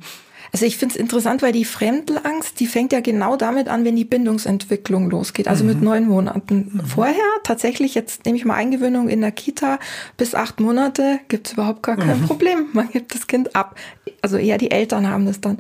Also 0.56 0.68
ich 0.68 0.78
finde 0.78 0.96
es 0.96 1.02
interessant, 1.02 1.42
weil 1.42 1.52
die 1.52 1.66
Fremdelangst, 1.66 2.62
die 2.62 2.66
fängt 2.66 2.94
ja 2.94 3.02
genau 3.02 3.36
damit 3.36 3.68
an, 3.68 3.84
wenn 3.84 3.98
die 3.98 4.06
Bindungsentwicklung 4.06 5.10
losgeht, 5.10 5.50
also 5.50 5.66
mhm. 5.66 5.72
mit 5.72 5.82
neun 5.82 6.08
Monaten. 6.08 6.72
Mhm. 6.72 6.86
Vorher 6.86 7.26
tatsächlich, 7.44 7.94
jetzt 7.94 8.24
nehme 8.24 8.38
ich 8.38 8.46
mal 8.46 8.54
Eingewöhnung 8.54 9.10
in 9.10 9.20
der 9.20 9.34
Kita, 9.34 9.80
bis 10.16 10.34
acht 10.34 10.62
Monate 10.62 11.20
gibt 11.28 11.48
es 11.48 11.54
überhaupt 11.56 11.84
gar 11.84 11.98
kein 11.98 12.22
mhm. 12.22 12.26
Problem. 12.28 12.68
Man 12.72 12.90
gibt 12.90 13.14
das 13.14 13.28
Kind 13.28 13.54
ab. 13.54 13.76
Also 14.22 14.38
eher 14.38 14.58
die 14.58 14.72
Eltern 14.72 15.10
haben 15.10 15.26
das 15.26 15.42
dann. 15.42 15.58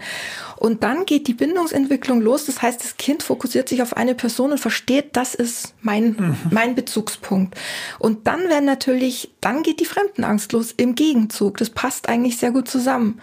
Und 0.55 0.85
dann 0.85 1.05
geht 1.05 1.27
die 1.27 1.33
Bindungsentwicklung 1.33 2.21
los. 2.21 2.45
Das 2.45 2.61
heißt, 2.61 2.81
das 2.81 2.95
Kind 2.95 3.21
fokussiert 3.21 3.67
sich 3.67 3.81
auf 3.81 3.97
eine 3.97 4.15
Person 4.15 4.53
und 4.53 4.59
versteht, 4.59 5.17
das 5.17 5.35
ist 5.35 5.73
mein, 5.81 6.15
mhm. 6.17 6.37
mein 6.51 6.73
Bezugspunkt. 6.73 7.53
Und 7.99 8.27
dann 8.27 8.47
werden 8.47 8.63
natürlich, 8.63 9.29
dann 9.41 9.61
geht 9.61 9.81
die 9.81 9.85
Fremdenangst 9.85 10.53
los 10.53 10.73
im 10.77 10.95
Gegenzug. 10.95 11.57
Das 11.57 11.69
passt 11.69 12.07
eigentlich 12.07 12.37
sehr 12.37 12.51
gut 12.51 12.69
zusammen. 12.69 13.19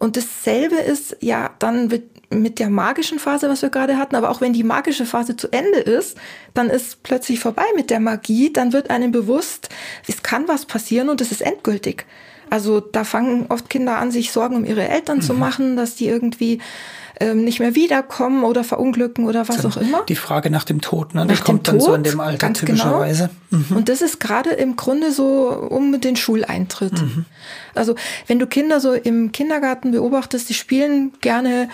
Und 0.00 0.16
dasselbe 0.16 0.76
ist 0.76 1.18
ja 1.20 1.50
dann 1.58 1.92
mit 2.30 2.58
der 2.58 2.70
magischen 2.70 3.18
Phase, 3.18 3.50
was 3.50 3.60
wir 3.60 3.68
gerade 3.68 3.98
hatten, 3.98 4.16
aber 4.16 4.30
auch 4.30 4.40
wenn 4.40 4.54
die 4.54 4.64
magische 4.64 5.04
Phase 5.04 5.36
zu 5.36 5.52
Ende 5.52 5.78
ist, 5.78 6.16
dann 6.54 6.70
ist 6.70 7.02
plötzlich 7.02 7.38
vorbei 7.38 7.66
mit 7.76 7.90
der 7.90 8.00
Magie, 8.00 8.50
dann 8.50 8.72
wird 8.72 8.88
einem 8.88 9.12
bewusst, 9.12 9.68
es 10.08 10.22
kann 10.22 10.48
was 10.48 10.64
passieren 10.64 11.10
und 11.10 11.20
es 11.20 11.32
ist 11.32 11.42
endgültig. 11.42 12.06
Also 12.48 12.80
da 12.80 13.04
fangen 13.04 13.46
oft 13.50 13.68
Kinder 13.68 13.98
an, 13.98 14.10
sich 14.10 14.32
Sorgen 14.32 14.56
um 14.56 14.64
ihre 14.64 14.88
Eltern 14.88 15.18
mhm. 15.18 15.22
zu 15.22 15.34
machen, 15.34 15.76
dass 15.76 15.96
die 15.96 16.06
irgendwie 16.06 16.60
ähm, 17.20 17.44
nicht 17.44 17.60
mehr 17.60 17.74
wiederkommen 17.74 18.44
oder 18.44 18.64
verunglücken 18.64 19.26
oder 19.26 19.48
was 19.48 19.64
auch 19.66 19.76
immer. 19.76 20.02
Die 20.08 20.16
Frage 20.16 20.50
nach 20.50 20.64
dem 20.64 20.80
Tod, 20.80 21.14
ne? 21.14 21.26
Nach 21.26 21.36
die 21.36 21.42
kommt 21.42 21.64
Tod, 21.64 21.74
dann 21.74 21.80
so 21.80 21.94
in 21.94 22.02
dem 22.02 22.18
Alter 22.18 22.38
ganz 22.38 22.60
genau. 22.60 22.72
typischerweise. 22.72 23.30
Genau. 23.50 23.64
Mhm. 23.68 23.76
Und 23.76 23.88
das 23.90 24.00
ist 24.00 24.20
gerade 24.20 24.50
im 24.50 24.76
Grunde 24.76 25.12
so 25.12 25.48
um 25.70 26.00
den 26.00 26.16
Schuleintritt. 26.16 26.94
Mhm. 26.94 27.26
Also 27.74 27.94
wenn 28.26 28.38
du 28.38 28.46
Kinder 28.46 28.80
so 28.80 28.94
im 28.94 29.32
Kindergarten 29.32 29.92
beobachtest, 29.92 30.48
die 30.48 30.54
spielen 30.54 31.12
gerne 31.20 31.68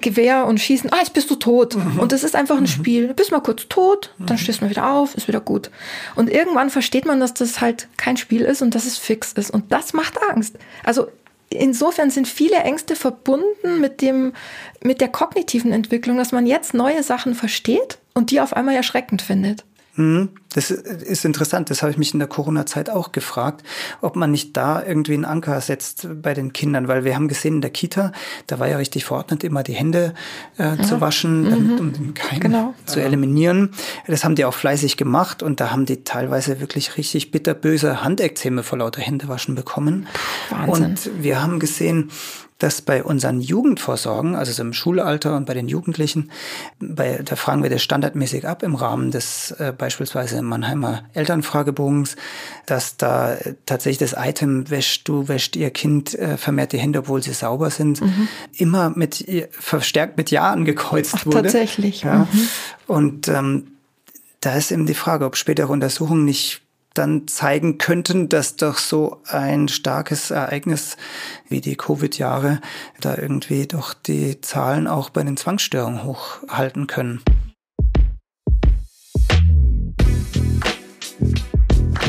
Gewehr 0.00 0.46
und 0.46 0.60
schießen, 0.60 0.92
ah, 0.92 0.98
jetzt 0.98 1.14
bist 1.14 1.30
du 1.30 1.36
tot. 1.36 1.76
Mhm. 1.76 1.98
Und 1.98 2.12
das 2.12 2.22
ist 2.22 2.36
einfach 2.36 2.56
ein 2.56 2.62
mhm. 2.62 2.68
Spiel. 2.68 3.08
Du 3.08 3.14
bist 3.14 3.32
mal 3.32 3.40
kurz 3.40 3.68
tot, 3.68 4.12
dann 4.18 4.36
mhm. 4.36 4.40
stehst 4.40 4.60
du 4.60 4.64
mal 4.64 4.70
wieder 4.70 4.90
auf, 4.90 5.14
ist 5.14 5.28
wieder 5.28 5.40
gut. 5.40 5.70
Und 6.14 6.30
irgendwann 6.30 6.70
versteht 6.70 7.06
man, 7.06 7.20
dass 7.20 7.34
das 7.34 7.60
halt 7.60 7.88
kein 7.96 8.16
Spiel 8.16 8.42
ist 8.42 8.60
und 8.60 8.74
dass 8.74 8.86
es 8.86 8.98
fix 8.98 9.32
ist. 9.32 9.50
Und 9.50 9.72
das 9.72 9.92
macht 9.94 10.18
Angst. 10.30 10.56
Also 10.84 11.08
insofern 11.50 12.10
sind 12.10 12.28
viele 12.28 12.56
Ängste 12.56 12.96
verbunden 12.96 13.80
mit 13.80 14.00
dem, 14.00 14.32
mit 14.82 15.00
der 15.00 15.08
kognitiven 15.08 15.72
Entwicklung, 15.72 16.16
dass 16.16 16.32
man 16.32 16.46
jetzt 16.46 16.74
neue 16.74 17.02
Sachen 17.02 17.34
versteht 17.34 17.98
und 18.14 18.30
die 18.30 18.40
auf 18.40 18.54
einmal 18.54 18.74
erschreckend 18.74 19.22
findet. 19.22 19.64
Mhm. 19.94 20.30
Das 20.54 20.70
ist 20.70 21.24
interessant. 21.24 21.70
Das 21.70 21.82
habe 21.82 21.92
ich 21.92 21.98
mich 21.98 22.12
in 22.12 22.18
der 22.18 22.28
Corona-Zeit 22.28 22.88
auch 22.88 23.12
gefragt, 23.12 23.64
ob 24.00 24.16
man 24.16 24.30
nicht 24.30 24.56
da 24.56 24.82
irgendwie 24.82 25.14
einen 25.14 25.24
Anker 25.24 25.60
setzt 25.60 26.08
bei 26.22 26.32
den 26.32 26.52
Kindern, 26.52 26.88
weil 26.88 27.04
wir 27.04 27.14
haben 27.14 27.28
gesehen 27.28 27.56
in 27.56 27.60
der 27.60 27.70
Kita, 27.70 28.12
da 28.46 28.58
war 28.58 28.68
ja 28.68 28.78
richtig 28.78 29.04
verordnet, 29.04 29.44
immer 29.44 29.62
die 29.62 29.74
Hände 29.74 30.14
äh, 30.58 30.76
ja. 30.76 30.82
zu 30.82 31.00
waschen, 31.00 31.42
mhm. 31.42 31.50
damit, 31.50 31.80
um 31.80 31.92
den 31.92 32.14
Keim 32.14 32.40
genau. 32.40 32.74
zu 32.86 33.00
eliminieren. 33.00 33.70
Das 34.06 34.24
haben 34.24 34.36
die 34.36 34.44
auch 34.44 34.54
fleißig 34.54 34.96
gemacht 34.96 35.42
und 35.42 35.60
da 35.60 35.70
haben 35.70 35.84
die 35.84 36.04
teilweise 36.04 36.60
wirklich 36.60 36.96
richtig 36.96 37.30
bitterböse 37.30 38.02
Handekzeme 38.02 38.62
vor 38.62 38.78
lauter 38.78 39.02
Händewaschen 39.02 39.54
bekommen. 39.54 40.06
Wahnsinn. 40.50 40.84
Und 40.84 41.10
wir 41.22 41.42
haben 41.42 41.60
gesehen, 41.60 42.10
dass 42.58 42.82
bei 42.82 43.04
unseren 43.04 43.40
Jugendvorsorgen, 43.40 44.34
also 44.34 44.52
so 44.52 44.62
im 44.62 44.72
Schulalter 44.72 45.36
und 45.36 45.46
bei 45.46 45.54
den 45.54 45.68
Jugendlichen, 45.68 46.30
bei, 46.80 47.20
da 47.24 47.36
fragen 47.36 47.62
wir 47.62 47.70
das 47.70 47.82
standardmäßig 47.82 48.46
ab 48.46 48.62
im 48.62 48.74
Rahmen 48.74 49.10
des 49.10 49.52
äh, 49.52 49.72
beispielsweise 49.76 50.36
Mannheimer 50.48 51.04
Elternfragebogens, 51.14 52.16
dass 52.66 52.96
da 52.96 53.36
tatsächlich 53.66 53.98
das 53.98 54.14
Item 54.18 54.70
wäscht 54.70 55.08
du, 55.08 55.28
wäscht 55.28 55.56
ihr 55.56 55.70
Kind 55.70 56.14
äh, 56.14 56.36
vermehrt 56.36 56.72
die 56.72 56.78
Hände, 56.78 57.00
obwohl 57.00 57.22
sie 57.22 57.32
sauber 57.32 57.70
sind, 57.70 58.00
mhm. 58.00 58.28
immer 58.56 58.90
mit 58.90 59.24
verstärkt 59.50 60.16
mit 60.16 60.30
Ja 60.30 60.50
angekreuzt 60.50 61.14
Ach, 61.18 61.26
wurde. 61.26 61.42
Tatsächlich. 61.42 62.02
Ja. 62.02 62.26
Mhm. 62.30 62.48
Und 62.86 63.28
ähm, 63.28 63.68
da 64.40 64.54
ist 64.54 64.70
eben 64.70 64.86
die 64.86 64.94
Frage, 64.94 65.24
ob 65.24 65.36
spätere 65.36 65.72
Untersuchungen 65.72 66.24
nicht 66.24 66.62
dann 66.94 67.28
zeigen 67.28 67.78
könnten, 67.78 68.28
dass 68.28 68.56
doch 68.56 68.78
so 68.78 69.20
ein 69.28 69.68
starkes 69.68 70.30
Ereignis 70.30 70.96
wie 71.48 71.60
die 71.60 71.76
Covid-Jahre 71.76 72.60
da 73.00 73.16
irgendwie 73.16 73.66
doch 73.66 73.94
die 73.94 74.40
Zahlen 74.40 74.88
auch 74.88 75.10
bei 75.10 75.22
den 75.22 75.36
Zwangsstörungen 75.36 76.02
hochhalten 76.02 76.86
können. 76.88 77.20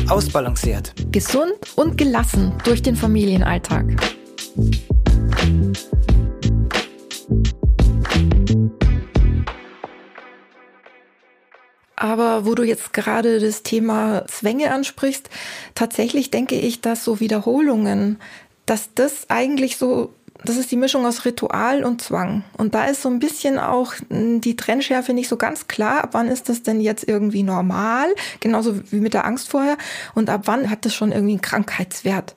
Ausbalanciert. 0.09 0.95
Gesund 1.11 1.53
und 1.75 1.95
gelassen 1.95 2.53
durch 2.63 2.81
den 2.81 2.95
Familienalltag. 2.95 3.85
Aber 11.95 12.45
wo 12.47 12.55
du 12.55 12.63
jetzt 12.63 12.91
gerade 12.93 13.39
das 13.39 13.61
Thema 13.61 14.25
Zwänge 14.25 14.71
ansprichst, 14.71 15.29
tatsächlich 15.75 16.31
denke 16.31 16.55
ich, 16.55 16.81
dass 16.81 17.03
so 17.03 17.19
Wiederholungen, 17.19 18.17
dass 18.65 18.95
das 18.95 19.29
eigentlich 19.29 19.77
so, 19.77 20.15
das 20.43 20.57
ist 20.57 20.71
die 20.71 20.77
Mischung 20.77 21.05
aus 21.05 21.25
Ritual 21.25 21.83
und 21.83 22.01
Zwang. 22.01 22.43
Und 22.57 22.73
da 22.73 22.85
ist 22.85 23.01
so 23.01 23.09
ein 23.09 23.19
bisschen 23.19 23.59
auch 23.59 23.93
die 24.09 24.55
Trennschärfe 24.55 25.13
nicht 25.13 25.27
so 25.27 25.37
ganz 25.37 25.67
klar. 25.67 26.03
Ab 26.03 26.09
wann 26.13 26.27
ist 26.27 26.47
das 26.47 26.63
denn 26.63 26.79
jetzt 26.79 27.07
irgendwie 27.07 27.43
normal? 27.43 28.07
Genauso 28.39 28.79
wie 28.91 28.99
mit 28.99 29.13
der 29.13 29.25
Angst 29.25 29.49
vorher. 29.49 29.77
Und 30.15 30.29
ab 30.29 30.43
wann 30.45 30.69
hat 30.69 30.85
das 30.85 30.95
schon 30.95 31.11
irgendwie 31.11 31.33
einen 31.33 31.41
Krankheitswert? 31.41 32.35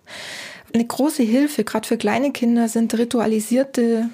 Eine 0.75 0.85
große 0.85 1.23
Hilfe, 1.23 1.65
gerade 1.65 1.87
für 1.87 1.97
kleine 1.97 2.33
Kinder, 2.33 2.69
sind 2.69 2.93
ritualisierte 2.95 4.09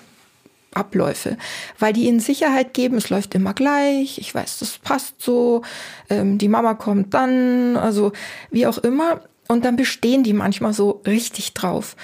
Abläufe, 0.75 1.39
weil 1.79 1.93
die 1.93 2.07
ihnen 2.07 2.21
Sicherheit 2.21 2.75
geben, 2.75 2.99
es 2.99 3.09
läuft 3.09 3.35
immer 3.35 3.55
gleich, 3.55 4.19
ich 4.19 4.35
weiß, 4.35 4.59
das 4.59 4.79
passt 4.79 5.15
so, 5.19 5.63
ähm, 6.11 6.37
die 6.37 6.49
Mama 6.49 6.75
kommt 6.75 7.15
dann, 7.15 7.77
also 7.77 8.13
wie 8.51 8.67
auch 8.67 8.79
immer. 8.79 9.23
Und 9.49 9.65
dann 9.65 9.77
bestehen 9.77 10.25
die 10.25 10.35
manchmal 10.35 10.75
so 10.75 11.01
richtig 11.07 11.55
drauf. 11.55 11.97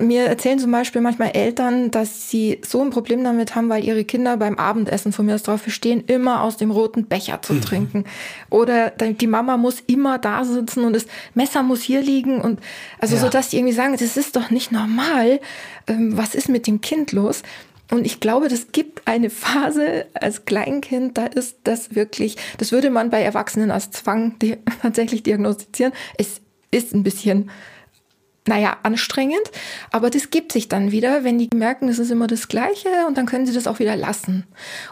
Mir 0.00 0.24
erzählen 0.24 0.58
zum 0.58 0.70
Beispiel 0.70 1.00
manchmal 1.00 1.30
Eltern, 1.30 1.90
dass 1.90 2.30
sie 2.30 2.60
so 2.64 2.82
ein 2.82 2.90
Problem 2.90 3.24
damit 3.24 3.54
haben, 3.54 3.68
weil 3.68 3.84
ihre 3.84 4.04
Kinder 4.04 4.36
beim 4.36 4.56
Abendessen 4.58 5.12
von 5.12 5.26
mir 5.26 5.34
aus 5.34 5.42
drauf 5.42 5.62
bestehen, 5.62 6.04
immer 6.06 6.42
aus 6.42 6.56
dem 6.56 6.70
roten 6.70 7.06
Becher 7.06 7.42
zu 7.42 7.54
mhm. 7.54 7.60
trinken. 7.62 8.04
Oder 8.50 8.90
die 8.90 9.26
Mama 9.26 9.56
muss 9.56 9.82
immer 9.86 10.18
da 10.18 10.44
sitzen 10.44 10.84
und 10.84 10.92
das 10.92 11.06
Messer 11.34 11.62
muss 11.62 11.82
hier 11.82 12.00
liegen 12.00 12.40
und 12.40 12.60
also 12.98 13.16
ja. 13.16 13.22
so, 13.22 13.28
dass 13.28 13.50
die 13.50 13.58
irgendwie 13.58 13.74
sagen, 13.74 13.96
das 13.98 14.16
ist 14.16 14.36
doch 14.36 14.50
nicht 14.50 14.72
normal. 14.72 15.40
Ähm, 15.86 16.16
was 16.16 16.34
ist 16.34 16.48
mit 16.48 16.66
dem 16.66 16.80
Kind 16.80 17.12
los? 17.12 17.42
Und 17.90 18.04
ich 18.04 18.20
glaube, 18.20 18.48
das 18.48 18.72
gibt 18.72 19.06
eine 19.06 19.30
Phase 19.30 20.06
als 20.14 20.44
Kleinkind, 20.44 21.16
da 21.16 21.26
ist 21.26 21.58
das 21.64 21.94
wirklich, 21.94 22.36
das 22.58 22.72
würde 22.72 22.90
man 22.90 23.10
bei 23.10 23.22
Erwachsenen 23.22 23.70
als 23.70 23.90
Zwang 23.92 24.38
die, 24.40 24.56
tatsächlich 24.82 25.22
diagnostizieren. 25.22 25.92
Es 26.18 26.40
ist 26.70 26.94
ein 26.94 27.02
bisschen, 27.02 27.50
naja, 28.46 28.76
anstrengend, 28.82 29.50
aber 29.90 30.10
das 30.10 30.30
gibt 30.30 30.52
sich 30.52 30.68
dann 30.68 30.92
wieder, 30.92 31.24
wenn 31.24 31.38
die 31.38 31.48
merken, 31.54 31.88
es 31.88 31.98
ist 31.98 32.10
immer 32.10 32.26
das 32.26 32.48
Gleiche 32.48 32.88
und 33.08 33.18
dann 33.18 33.26
können 33.26 33.46
sie 33.46 33.54
das 33.54 33.66
auch 33.66 33.78
wieder 33.78 33.96
lassen. 33.96 34.44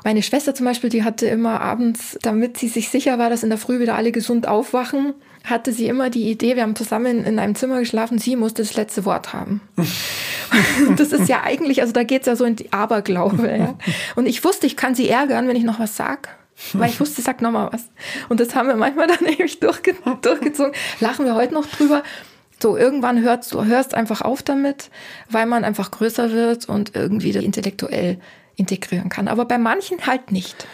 Meine 0.05 0.23
Schwester 0.23 0.55
zum 0.55 0.67
Beispiel, 0.67 0.91
die 0.91 1.05
hatte 1.05 1.27
immer 1.27 1.61
abends, 1.61 2.19
damit 2.23 2.59
sie 2.59 2.69
sich 2.69 2.89
sicher 2.89 3.19
war, 3.19 3.31
dass 3.31 3.43
in 3.43 3.51
der 3.51 3.59
Früh 3.59 3.81
wieder 3.81 3.95
alle 3.95 4.13
gesund 4.13 4.49
aufwachen, 4.49 5.15
hatte 5.45 5.73
sie 5.73 5.87
immer 5.87 6.11
die 6.11 6.31
Idee, 6.31 6.57
wir 6.57 6.63
haben 6.63 6.75
zusammen 6.75 7.25
in 7.25 7.39
einem 7.39 7.55
Zimmer 7.55 7.79
geschlafen, 7.79 8.19
sie 8.19 8.35
musste 8.35 8.63
das 8.63 8.75
letzte 8.75 9.05
Wort 9.05 9.33
haben. 9.33 9.61
das 10.97 11.13
ist 11.13 11.29
ja 11.29 11.43
eigentlich, 11.43 11.83
also 11.83 11.93
da 11.93 12.03
geht's 12.03 12.27
ja 12.27 12.35
so 12.35 12.45
in 12.45 12.57
die 12.57 12.73
Aberglaube. 12.73 13.57
Ja. 13.57 13.75
Und 14.17 14.27
ich 14.27 14.43
wusste, 14.43 14.67
ich 14.67 14.77
kann 14.77 14.95
sie 14.95 15.09
ärgern, 15.09 15.47
wenn 15.47 15.57
ich 15.57 15.65
noch 15.65 15.79
was 15.79 15.97
sag. 15.97 16.29
weil 16.73 16.89
ich 16.89 17.01
wusste, 17.01 17.21
sag 17.21 17.43
nochmal 17.43 17.69
was. 17.73 17.91
Und 18.29 18.41
das 18.41 18.55
haben 18.55 18.69
wir 18.69 18.77
manchmal 18.77 19.07
dann 19.07 19.27
ewig 19.27 19.61
durchge 19.61 19.95
durchgezogen. 20.23 20.73
Lachen 21.01 21.27
wir 21.27 21.35
heute 21.35 21.53
noch 21.53 21.67
drüber. 21.67 22.03
So, 22.65 22.79
irgendwann 22.79 23.23
hörst 23.23 23.53
du 23.53 23.63
hörst 23.63 23.93
einfach 23.93 24.23
auf 24.23 24.43
damit, 24.43 24.89
weil 25.29 25.45
man 25.45 25.65
einfach 25.65 25.91
größer 25.91 26.33
wird 26.33 26.67
und 26.67 26.97
irgendwie 26.97 27.29
intellektuell 27.33 28.17
integrieren 28.57 29.11
kann. 29.11 29.29
Aber 29.29 29.45
bei 29.45 29.59
manchen 29.59 30.07
halt 30.07 30.33
nicht. 30.33 30.67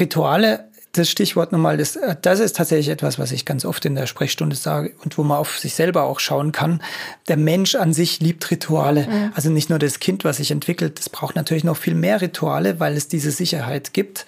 Rituale 0.00 0.70
das 0.92 1.10
Stichwort 1.10 1.52
nochmal, 1.52 1.76
das, 1.76 1.96
äh, 1.96 2.16
das 2.22 2.40
ist 2.40 2.56
tatsächlich 2.56 2.88
etwas, 2.88 3.18
was 3.18 3.30
ich 3.30 3.44
ganz 3.44 3.66
oft 3.66 3.84
in 3.84 3.94
der 3.94 4.06
Sprechstunde 4.06 4.56
sage 4.56 4.94
und 5.04 5.18
wo 5.18 5.22
man 5.22 5.36
auf 5.36 5.58
sich 5.58 5.74
selber 5.74 6.04
auch 6.04 6.18
schauen 6.18 6.50
kann. 6.50 6.82
Der 7.28 7.36
Mensch 7.36 7.74
an 7.74 7.92
sich 7.92 8.20
liebt 8.20 8.50
Rituale. 8.50 9.06
Mhm. 9.06 9.32
Also 9.34 9.50
nicht 9.50 9.68
nur 9.68 9.78
das 9.78 10.00
Kind, 10.00 10.24
was 10.24 10.38
sich 10.38 10.50
entwickelt, 10.50 10.98
das 10.98 11.10
braucht 11.10 11.36
natürlich 11.36 11.62
noch 11.62 11.76
viel 11.76 11.94
mehr 11.94 12.22
Rituale, 12.22 12.80
weil 12.80 12.96
es 12.96 13.08
diese 13.08 13.32
Sicherheit 13.32 13.92
gibt. 13.92 14.24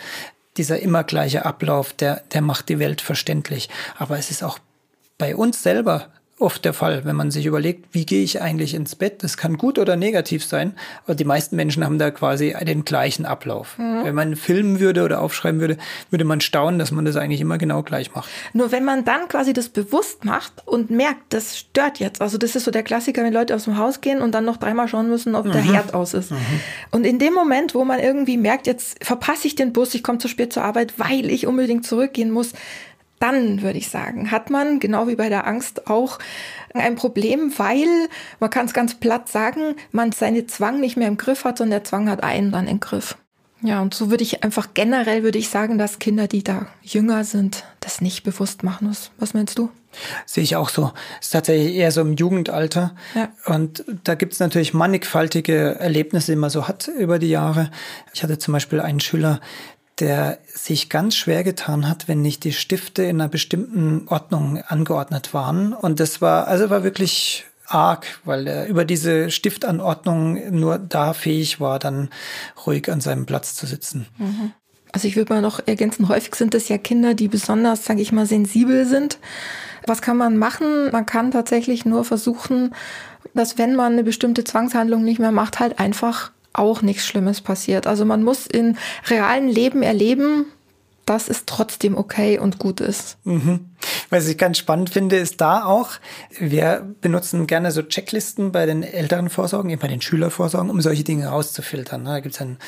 Dieser 0.59 0.81
immer 0.81 1.03
gleiche 1.03 1.47
Ablauf, 1.47 1.95
der, 1.95 2.25
der 2.35 2.43
macht 2.43 2.69
die 2.69 2.79
Welt 2.79 3.01
verständlich. 3.01 3.71
Aber 3.97 4.19
es 4.19 4.31
ist 4.31 4.45
auch 4.45 4.59
bei 5.17 5.35
uns 5.35 5.63
selber 5.63 6.11
oft 6.41 6.65
der 6.65 6.73
Fall, 6.73 7.05
wenn 7.05 7.17
man 7.17 7.31
sich 7.31 7.47
überlegt, 7.47 7.87
wie 7.93 8.07
gehe 8.07 8.25
ich 8.25 8.41
eigentlich 8.41 8.75
ins 8.75 8.97
Bett. 8.97 9.23
Das 9.23 9.37
kann 9.37 9.59
gut 9.59 9.79
oder 9.79 9.97
negativ 9.97 10.45
sein, 10.45 10.75
aber 11.05 11.15
die 11.15 11.25
meisten 11.25 11.57
Menschen 11.57 11.85
haben 11.85 11.99
da 11.99 12.11
quasi 12.11 12.55
den 12.63 12.85
gleichen 12.85 13.27
Ablauf. 13.27 13.79
Mhm. 13.79 14.05
Wenn 14.05 14.15
man 14.15 14.37
filmen 14.37 14.81
würde 14.81 15.05
oder 15.05 15.21
aufschreiben 15.21 15.61
würde, 15.61 15.77
würde 16.11 16.25
man 16.25 16.41
staunen, 16.41 16.79
dass 16.79 16.91
man 16.91 17.05
das 17.05 17.17
eigentlich 17.17 17.41
immer 17.41 17.59
genau 17.59 17.83
gleich 17.83 18.15
macht. 18.15 18.29
Nur 18.53 18.73
wenn 18.73 18.85
man 18.85 19.05
dann 19.05 19.29
quasi 19.29 19.53
das 19.53 19.69
bewusst 19.69 20.25
macht 20.25 20.67
und 20.67 20.91
merkt, 20.91 21.21
das 21.31 21.59
stört 21.59 21.99
jetzt. 21.99 22.23
Also 22.23 22.39
das 22.39 22.57
ist 22.57 22.65
so 22.65 22.71
der 22.71 22.83
Klassiker, 22.83 23.23
wenn 23.23 23.33
Leute 23.33 23.55
aus 23.55 23.65
dem 23.65 23.77
Haus 23.77 24.01
gehen 24.01 24.21
und 24.23 24.33
dann 24.33 24.45
noch 24.45 24.57
dreimal 24.57 24.89
schauen 24.89 25.09
müssen, 25.09 25.35
ob 25.35 25.47
mhm. 25.47 25.53
der 25.53 25.63
Herd 25.63 25.95
aus 25.95 26.15
ist. 26.15 26.31
Mhm. 26.31 26.37
Und 26.91 27.05
in 27.05 27.19
dem 27.19 27.35
Moment, 27.35 27.75
wo 27.75 27.85
man 27.85 28.01
irgendwie 28.01 28.37
merkt, 28.37 28.67
jetzt 28.67 29.05
verpasse 29.05 29.47
ich 29.47 29.55
den 29.55 29.73
Bus, 29.73 29.95
ich 29.95 30.03
komme 30.03 30.19
zu 30.19 30.29
spät 30.29 30.53
zur 30.53 30.65
Arbeit, 30.65 30.95
weil 30.99 31.31
ich 31.31 31.47
unbedingt 31.47 31.87
zurückgehen 31.87 32.31
muss, 32.31 32.53
dann 33.21 33.63
würde 33.63 33.79
ich 33.79 33.89
sagen, 33.89 34.31
hat 34.31 34.51
man, 34.51 34.81
genau 34.81 35.07
wie 35.07 35.15
bei 35.15 35.29
der 35.29 35.47
Angst, 35.47 35.87
auch 35.89 36.19
ein 36.75 36.97
Problem, 36.97 37.53
weil, 37.59 38.09
man 38.41 38.51
kann 38.51 38.67
es 38.67 38.73
ganz 38.73 38.95
platt 38.95 39.29
sagen, 39.29 39.77
man 39.93 40.11
seine 40.11 40.47
Zwang 40.47 40.81
nicht 40.81 40.97
mehr 40.97 41.09
im 41.09 41.19
Griff 41.19 41.45
hat, 41.45 41.59
sondern 41.59 41.81
der 41.81 41.85
Zwang 41.85 42.09
hat 42.09 42.25
einen 42.25 42.51
dann 42.51 42.67
im 42.67 42.81
Griff. 42.81 43.17
Ja, 43.63 43.83
und 43.83 43.93
so 43.93 44.11
würde 44.11 44.23
ich 44.23 44.43
einfach 44.43 44.69
generell 44.73 45.23
würde 45.23 45.39
ich 45.39 45.51
sagen, 45.51 45.77
dass 45.77 45.99
Kinder, 45.99 46.27
die 46.27 46.43
da 46.43 46.67
jünger 46.83 47.25
sind, 47.25 47.65
das 47.81 48.01
nicht 48.01 48.23
bewusst 48.23 48.63
machen 48.63 48.89
muss. 48.89 49.11
Was 49.19 49.35
meinst 49.35 49.59
du? 49.59 49.71
Sehe 50.25 50.45
ich 50.45 50.57
auch 50.57 50.71
so. 50.71 50.93
Es 51.21 51.27
ist 51.27 51.33
tatsächlich 51.33 51.75
eher 51.75 51.93
so 51.93 52.01
im 52.01 52.15
Jugendalter. 52.15 52.95
Ja. 53.15 53.29
Und 53.45 53.85
da 54.05 54.15
gibt 54.15 54.33
es 54.33 54.41
natürlich 54.41 54.73
mannigfaltige 54.73 55.79
Erlebnisse, 55.79 56.33
die 56.33 56.39
man 56.39 56.49
so 56.49 56.69
hat 56.69 56.89
über 56.89 57.19
die 57.19 57.29
Jahre. 57.29 57.71
Ich 58.15 58.23
hatte 58.23 58.39
zum 58.39 58.53
Beispiel 58.53 58.81
einen 58.81 59.01
Schüler, 59.01 59.41
der 60.01 60.39
sich 60.47 60.89
ganz 60.89 61.17
schwer 61.17 61.45
getan 61.45 61.89
hat, 61.89 62.09
wenn 62.09 62.23
nicht 62.23 62.45
die 62.45 62.53
Stifte 62.53 63.03
in 63.03 63.21
einer 63.21 63.29
bestimmten 63.29 64.09
Ordnung 64.09 64.63
angeordnet 64.67 65.35
waren. 65.35 65.73
Und 65.73 66.01
das 66.01 66.21
war, 66.21 66.49
also 66.49 66.71
war 66.71 66.83
wirklich 66.83 67.45
arg, 67.67 68.21
weil 68.25 68.47
er 68.47 68.67
über 68.67 68.85
diese 68.85 69.31
Stiftanordnung 69.31 70.59
nur 70.59 70.79
da 70.79 71.13
fähig 71.13 71.61
war, 71.61 71.79
dann 71.79 72.09
ruhig 72.67 72.91
an 72.91 73.01
seinem 73.01 73.27
Platz 73.27 73.55
zu 73.55 73.67
sitzen. 73.67 74.07
Mhm. 74.19 74.53
Also 74.93 75.07
ich 75.07 75.15
würde 75.17 75.33
mal 75.33 75.43
noch 75.43 75.61
ergänzen, 75.67 76.09
häufig 76.09 76.35
sind 76.35 76.55
es 76.55 76.69
ja 76.69 76.77
Kinder, 76.77 77.15
die 77.15 77.29
besonders, 77.29 77.85
sage 77.85 78.03
ich 78.03 78.11
mal, 78.11 78.27
sensibel 78.27 78.87
sind. 78.87 79.19
Was 79.87 80.03
kann 80.03 80.17
man 80.17 80.37
machen? 80.37 80.91
Man 80.91 81.07
kann 81.07 81.31
tatsächlich 81.31 81.85
nur 81.85 82.05
versuchen, 82.05 82.75
dass 83.35 83.57
wenn 83.57 83.77
man 83.77 83.93
eine 83.93 84.03
bestimmte 84.03 84.43
Zwangshandlung 84.43 85.05
nicht 85.05 85.21
mehr 85.21 85.31
macht, 85.31 85.61
halt 85.61 85.79
einfach 85.79 86.33
auch 86.53 86.83
nichts 86.83 87.07
Schlimmes 87.07 87.41
passiert. 87.41 87.87
Also 87.87 88.05
man 88.05 88.23
muss 88.23 88.47
in 88.47 88.77
realen 89.09 89.49
Leben 89.49 89.83
erleben, 89.83 90.47
dass 91.11 91.29
es 91.29 91.45
trotzdem 91.45 91.97
okay 91.97 92.39
und 92.39 92.61
gut 92.61 92.81
ist. 92.81 93.19
Mhm. 93.25 93.71
Was 94.11 94.29
ich 94.29 94.39
ganz 94.39 94.59
spannend 94.59 94.91
finde, 94.91 95.17
ist 95.17 95.41
da 95.41 95.65
auch, 95.65 95.91
wir 96.39 96.87
benutzen 97.01 97.49
gerne 97.49 97.73
so 97.73 97.83
Checklisten 97.83 98.53
bei 98.53 98.65
den 98.65 98.85
älteren 98.85 99.29
Vorsorgen, 99.29 99.71
eben 99.71 99.81
bei 99.81 99.89
den 99.89 100.01
Schülervorsorgen, 100.01 100.71
um 100.71 100.81
solche 100.81 101.03
Dinge 101.03 101.27
rauszufiltern. 101.27 102.05
Da 102.05 102.21
gibt 102.21 102.37
es 102.37 102.41
ein 102.41 102.59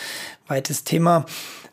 weites 0.49 0.83
Thema, 0.83 1.25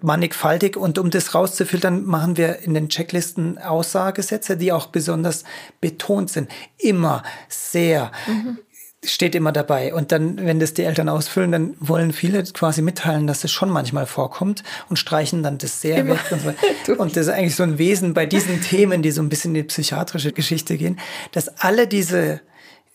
mannigfaltig. 0.01 0.77
Und 0.77 0.99
um 0.99 1.09
das 1.09 1.33
rauszufiltern, 1.33 2.05
machen 2.05 2.37
wir 2.37 2.59
in 2.59 2.75
den 2.75 2.89
Checklisten 2.89 3.57
Aussagesätze, 3.57 4.55
die 4.55 4.71
auch 4.71 4.87
besonders 4.87 5.45
betont 5.81 6.29
sind. 6.29 6.51
Immer 6.77 7.23
sehr. 7.47 8.11
Mhm 8.27 8.59
steht 9.03 9.35
immer 9.35 9.51
dabei. 9.51 9.93
Und 9.93 10.11
dann, 10.11 10.45
wenn 10.45 10.59
das 10.59 10.73
die 10.73 10.83
Eltern 10.83 11.09
ausfüllen, 11.09 11.51
dann 11.51 11.75
wollen 11.79 12.11
viele 12.11 12.43
quasi 12.43 12.81
mitteilen, 12.81 13.27
dass 13.27 13.43
es 13.43 13.51
schon 13.51 13.69
manchmal 13.69 14.05
vorkommt 14.05 14.63
und 14.89 14.97
streichen 14.97 15.41
dann 15.43 15.57
das 15.57 15.81
sehr 15.81 16.05
weg. 16.07 16.19
Und, 16.31 16.41
so. 16.85 16.93
und 16.97 17.15
das 17.15 17.27
ist 17.27 17.33
eigentlich 17.33 17.55
so 17.55 17.63
ein 17.63 17.77
Wesen 17.77 18.13
bei 18.13 18.25
diesen 18.25 18.61
Themen, 18.61 19.01
die 19.01 19.11
so 19.11 19.21
ein 19.21 19.29
bisschen 19.29 19.51
in 19.55 19.61
die 19.61 19.67
psychiatrische 19.67 20.33
Geschichte 20.33 20.77
gehen, 20.77 20.99
dass 21.31 21.47
alle 21.59 21.87
diese 21.87 22.41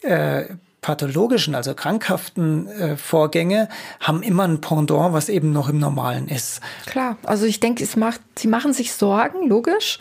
äh, 0.02 0.44
pathologischen, 0.84 1.54
also 1.54 1.72
krankhaften 1.72 2.68
äh, 2.68 2.96
Vorgänge 2.98 3.70
haben 4.00 4.22
immer 4.22 4.46
ein 4.46 4.60
Pendant, 4.60 5.14
was 5.14 5.30
eben 5.30 5.50
noch 5.50 5.70
im 5.70 5.78
Normalen 5.78 6.28
ist. 6.28 6.60
Klar, 6.84 7.16
also 7.22 7.46
ich 7.46 7.58
denke, 7.58 7.82
es 7.82 7.96
macht, 7.96 8.20
sie 8.38 8.48
machen 8.48 8.74
sich 8.74 8.92
Sorgen, 8.92 9.48
logisch. 9.48 9.98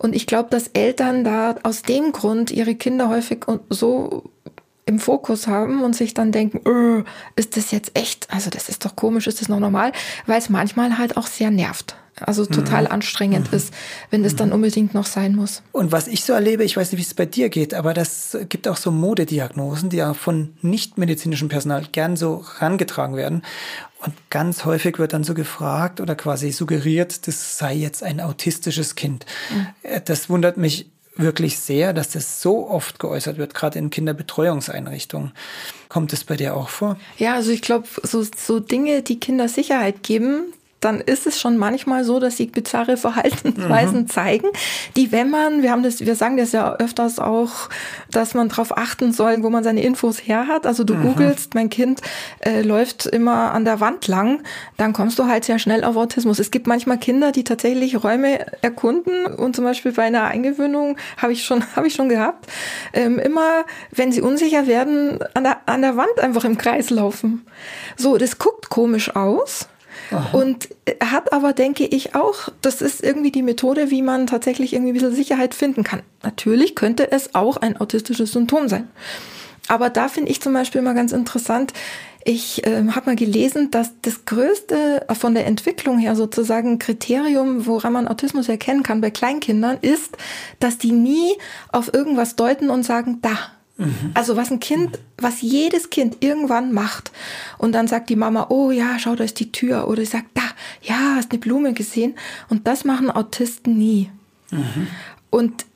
Und 0.00 0.16
ich 0.16 0.26
glaube, 0.26 0.50
dass 0.50 0.66
Eltern 0.66 1.22
da 1.22 1.54
aus 1.62 1.82
dem 1.82 2.10
Grund 2.10 2.50
ihre 2.50 2.74
Kinder 2.74 3.08
häufig 3.08 3.44
so 3.70 4.32
im 4.86 5.00
Fokus 5.00 5.48
haben 5.48 5.82
und 5.82 5.94
sich 5.94 6.14
dann 6.14 6.32
denken, 6.32 6.60
öh, 6.66 7.02
ist 7.34 7.56
das 7.56 7.72
jetzt 7.72 7.98
echt? 7.98 8.32
Also 8.32 8.50
das 8.50 8.68
ist 8.68 8.84
doch 8.84 8.96
komisch, 8.96 9.26
ist 9.26 9.40
das 9.40 9.48
noch 9.48 9.60
normal? 9.60 9.92
Weil 10.26 10.38
es 10.38 10.48
manchmal 10.48 10.96
halt 10.96 11.16
auch 11.16 11.26
sehr 11.26 11.50
nervt. 11.50 11.96
Also 12.18 12.46
total 12.46 12.84
mhm. 12.84 12.92
anstrengend 12.92 13.52
mhm. 13.52 13.56
ist, 13.56 13.74
wenn 14.10 14.24
es 14.24 14.36
dann 14.36 14.48
mhm. 14.48 14.54
unbedingt 14.54 14.94
noch 14.94 15.04
sein 15.04 15.34
muss. 15.34 15.62
Und 15.72 15.92
was 15.92 16.06
ich 16.08 16.24
so 16.24 16.32
erlebe, 16.32 16.64
ich 16.64 16.76
weiß 16.76 16.92
nicht, 16.92 16.98
wie 16.98 17.04
es 17.04 17.12
bei 17.12 17.26
dir 17.26 17.50
geht, 17.50 17.74
aber 17.74 17.92
das 17.92 18.38
gibt 18.48 18.68
auch 18.68 18.78
so 18.78 18.90
Modediagnosen, 18.90 19.90
die 19.90 19.98
ja 19.98 20.14
von 20.14 20.54
nichtmedizinischem 20.62 21.48
Personal 21.48 21.84
gern 21.92 22.16
so 22.16 22.42
rangetragen 22.58 23.16
werden. 23.16 23.42
Und 24.02 24.14
ganz 24.30 24.64
häufig 24.64 24.98
wird 24.98 25.12
dann 25.12 25.24
so 25.24 25.34
gefragt 25.34 26.00
oder 26.00 26.14
quasi 26.14 26.52
suggeriert, 26.52 27.26
das 27.26 27.58
sei 27.58 27.74
jetzt 27.74 28.02
ein 28.02 28.20
autistisches 28.20 28.94
Kind. 28.94 29.26
Mhm. 29.50 29.66
Äh, 29.82 30.00
das 30.02 30.30
wundert 30.30 30.56
mich 30.56 30.90
wirklich 31.16 31.58
sehr, 31.58 31.92
dass 31.92 32.10
das 32.10 32.42
so 32.42 32.68
oft 32.68 32.98
geäußert 32.98 33.38
wird, 33.38 33.54
gerade 33.54 33.78
in 33.78 33.90
Kinderbetreuungseinrichtungen. 33.90 35.32
Kommt 35.88 36.12
es 36.12 36.24
bei 36.24 36.36
dir 36.36 36.56
auch 36.56 36.68
vor? 36.68 36.98
Ja, 37.18 37.34
also 37.34 37.50
ich 37.50 37.62
glaube, 37.62 37.86
so, 38.02 38.24
so 38.36 38.60
Dinge, 38.60 39.02
die 39.02 39.20
Kinder 39.20 39.48
Sicherheit 39.48 40.02
geben, 40.02 40.52
dann 40.86 41.00
ist 41.00 41.26
es 41.26 41.40
schon 41.40 41.56
manchmal 41.56 42.04
so, 42.04 42.20
dass 42.20 42.36
sie 42.36 42.46
bizarre 42.46 42.96
Verhaltensweisen 42.96 44.02
mhm. 44.02 44.08
zeigen, 44.08 44.46
die, 44.94 45.10
wenn 45.10 45.30
man, 45.30 45.62
wir 45.62 45.72
haben 45.72 45.82
das, 45.82 46.00
wir 46.00 46.14
sagen 46.14 46.36
das 46.36 46.52
ja 46.52 46.76
öfters 46.76 47.18
auch, 47.18 47.68
dass 48.10 48.34
man 48.34 48.48
darauf 48.48 48.76
achten 48.76 49.12
soll, 49.12 49.42
wo 49.42 49.50
man 49.50 49.64
seine 49.64 49.82
Infos 49.82 50.18
her 50.18 50.46
hat. 50.46 50.64
Also 50.64 50.84
du 50.84 50.94
mhm. 50.94 51.02
googelst, 51.02 51.54
mein 51.54 51.70
Kind 51.70 52.02
äh, 52.38 52.62
läuft 52.62 53.06
immer 53.06 53.50
an 53.52 53.64
der 53.64 53.80
Wand 53.80 54.06
lang, 54.06 54.44
dann 54.76 54.92
kommst 54.92 55.18
du 55.18 55.26
halt 55.26 55.44
sehr 55.44 55.58
schnell 55.58 55.82
auf 55.82 55.96
Autismus. 55.96 56.38
Es 56.38 56.52
gibt 56.52 56.68
manchmal 56.68 56.98
Kinder, 56.98 57.32
die 57.32 57.42
tatsächlich 57.42 58.02
Räume 58.04 58.46
erkunden 58.62 59.26
und 59.26 59.56
zum 59.56 59.64
Beispiel 59.64 59.90
bei 59.90 60.04
einer 60.04 60.24
Eingewöhnung 60.24 60.96
habe 61.16 61.32
ich 61.32 61.44
schon, 61.44 61.64
habe 61.76 61.88
ich 61.88 61.94
schon 61.94 62.08
gehabt, 62.08 62.46
ähm, 62.92 63.18
immer, 63.18 63.64
wenn 63.90 64.12
sie 64.12 64.20
unsicher 64.20 64.68
werden, 64.68 65.18
an 65.34 65.42
der, 65.42 65.58
an 65.66 65.82
der 65.82 65.96
Wand 65.96 66.20
einfach 66.20 66.44
im 66.44 66.56
Kreis 66.56 66.90
laufen. 66.90 67.44
So, 67.96 68.18
das 68.18 68.38
guckt 68.38 68.70
komisch 68.70 69.16
aus. 69.16 69.66
Und 70.32 70.68
hat 71.02 71.32
aber, 71.32 71.52
denke 71.52 71.84
ich, 71.84 72.14
auch, 72.14 72.48
das 72.62 72.80
ist 72.80 73.02
irgendwie 73.02 73.32
die 73.32 73.42
Methode, 73.42 73.90
wie 73.90 74.02
man 74.02 74.26
tatsächlich 74.26 74.72
irgendwie 74.72 74.92
ein 74.92 74.94
bisschen 74.94 75.14
Sicherheit 75.14 75.54
finden 75.54 75.84
kann. 75.84 76.02
Natürlich 76.22 76.74
könnte 76.74 77.10
es 77.10 77.34
auch 77.34 77.56
ein 77.56 77.76
autistisches 77.76 78.32
Symptom 78.32 78.68
sein. 78.68 78.88
Aber 79.68 79.90
da 79.90 80.08
finde 80.08 80.30
ich 80.30 80.40
zum 80.40 80.52
Beispiel 80.52 80.82
mal 80.82 80.94
ganz 80.94 81.12
interessant, 81.12 81.72
ich 82.28 82.66
äh, 82.66 82.84
habe 82.88 83.06
mal 83.06 83.16
gelesen, 83.16 83.70
dass 83.70 83.92
das 84.02 84.24
größte 84.24 85.06
von 85.16 85.34
der 85.34 85.46
Entwicklung 85.46 85.98
her 85.98 86.16
sozusagen 86.16 86.80
Kriterium, 86.80 87.66
woran 87.66 87.92
man 87.92 88.08
Autismus 88.08 88.48
erkennen 88.48 88.82
kann 88.82 89.00
bei 89.00 89.10
Kleinkindern, 89.12 89.78
ist, 89.80 90.16
dass 90.58 90.76
die 90.76 90.90
nie 90.90 91.36
auf 91.70 91.94
irgendwas 91.94 92.34
deuten 92.34 92.68
und 92.68 92.82
sagen, 92.82 93.20
da, 93.22 93.38
Also 94.14 94.36
was 94.36 94.50
ein 94.50 94.60
Kind, 94.60 94.98
was 95.18 95.42
jedes 95.42 95.90
Kind 95.90 96.18
irgendwann 96.20 96.72
macht. 96.72 97.12
Und 97.58 97.72
dann 97.72 97.88
sagt 97.88 98.08
die 98.08 98.16
Mama, 98.16 98.46
oh 98.48 98.70
ja, 98.70 98.98
schau, 98.98 99.14
da 99.16 99.24
ist 99.24 99.38
die 99.38 99.52
Tür. 99.52 99.88
Oder 99.88 100.02
sie 100.02 100.10
sagt, 100.12 100.28
da, 100.34 100.42
ja, 100.82 101.16
hast 101.16 101.30
eine 101.30 101.38
Blume 101.38 101.74
gesehen. 101.74 102.14
Und 102.48 102.66
das 102.66 102.84
machen 102.84 103.10
Autisten 103.10 103.76
nie. 103.76 104.10
Mhm. 104.50 104.86
Und 105.30 105.66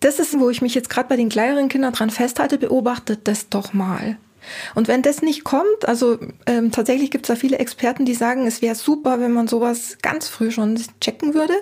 das 0.00 0.18
ist, 0.18 0.38
wo 0.38 0.50
ich 0.50 0.62
mich 0.62 0.74
jetzt 0.74 0.90
gerade 0.90 1.08
bei 1.08 1.16
den 1.16 1.28
kleineren 1.28 1.68
Kindern 1.68 1.92
dran 1.92 2.10
festhalte, 2.10 2.58
beobachtet 2.58 3.20
das 3.24 3.48
doch 3.48 3.72
mal. 3.72 4.18
Und 4.74 4.88
wenn 4.88 5.00
das 5.00 5.22
nicht 5.22 5.44
kommt, 5.44 5.86
also 5.86 6.18
ähm, 6.46 6.70
tatsächlich 6.70 7.10
gibt 7.10 7.24
es 7.24 7.28
da 7.28 7.36
viele 7.36 7.58
Experten, 7.58 8.04
die 8.04 8.14
sagen, 8.14 8.46
es 8.46 8.60
wäre 8.60 8.74
super, 8.74 9.20
wenn 9.20 9.32
man 9.32 9.48
sowas 9.48 9.98
ganz 10.02 10.28
früh 10.28 10.50
schon 10.50 10.78
checken 11.00 11.32
würde, 11.32 11.54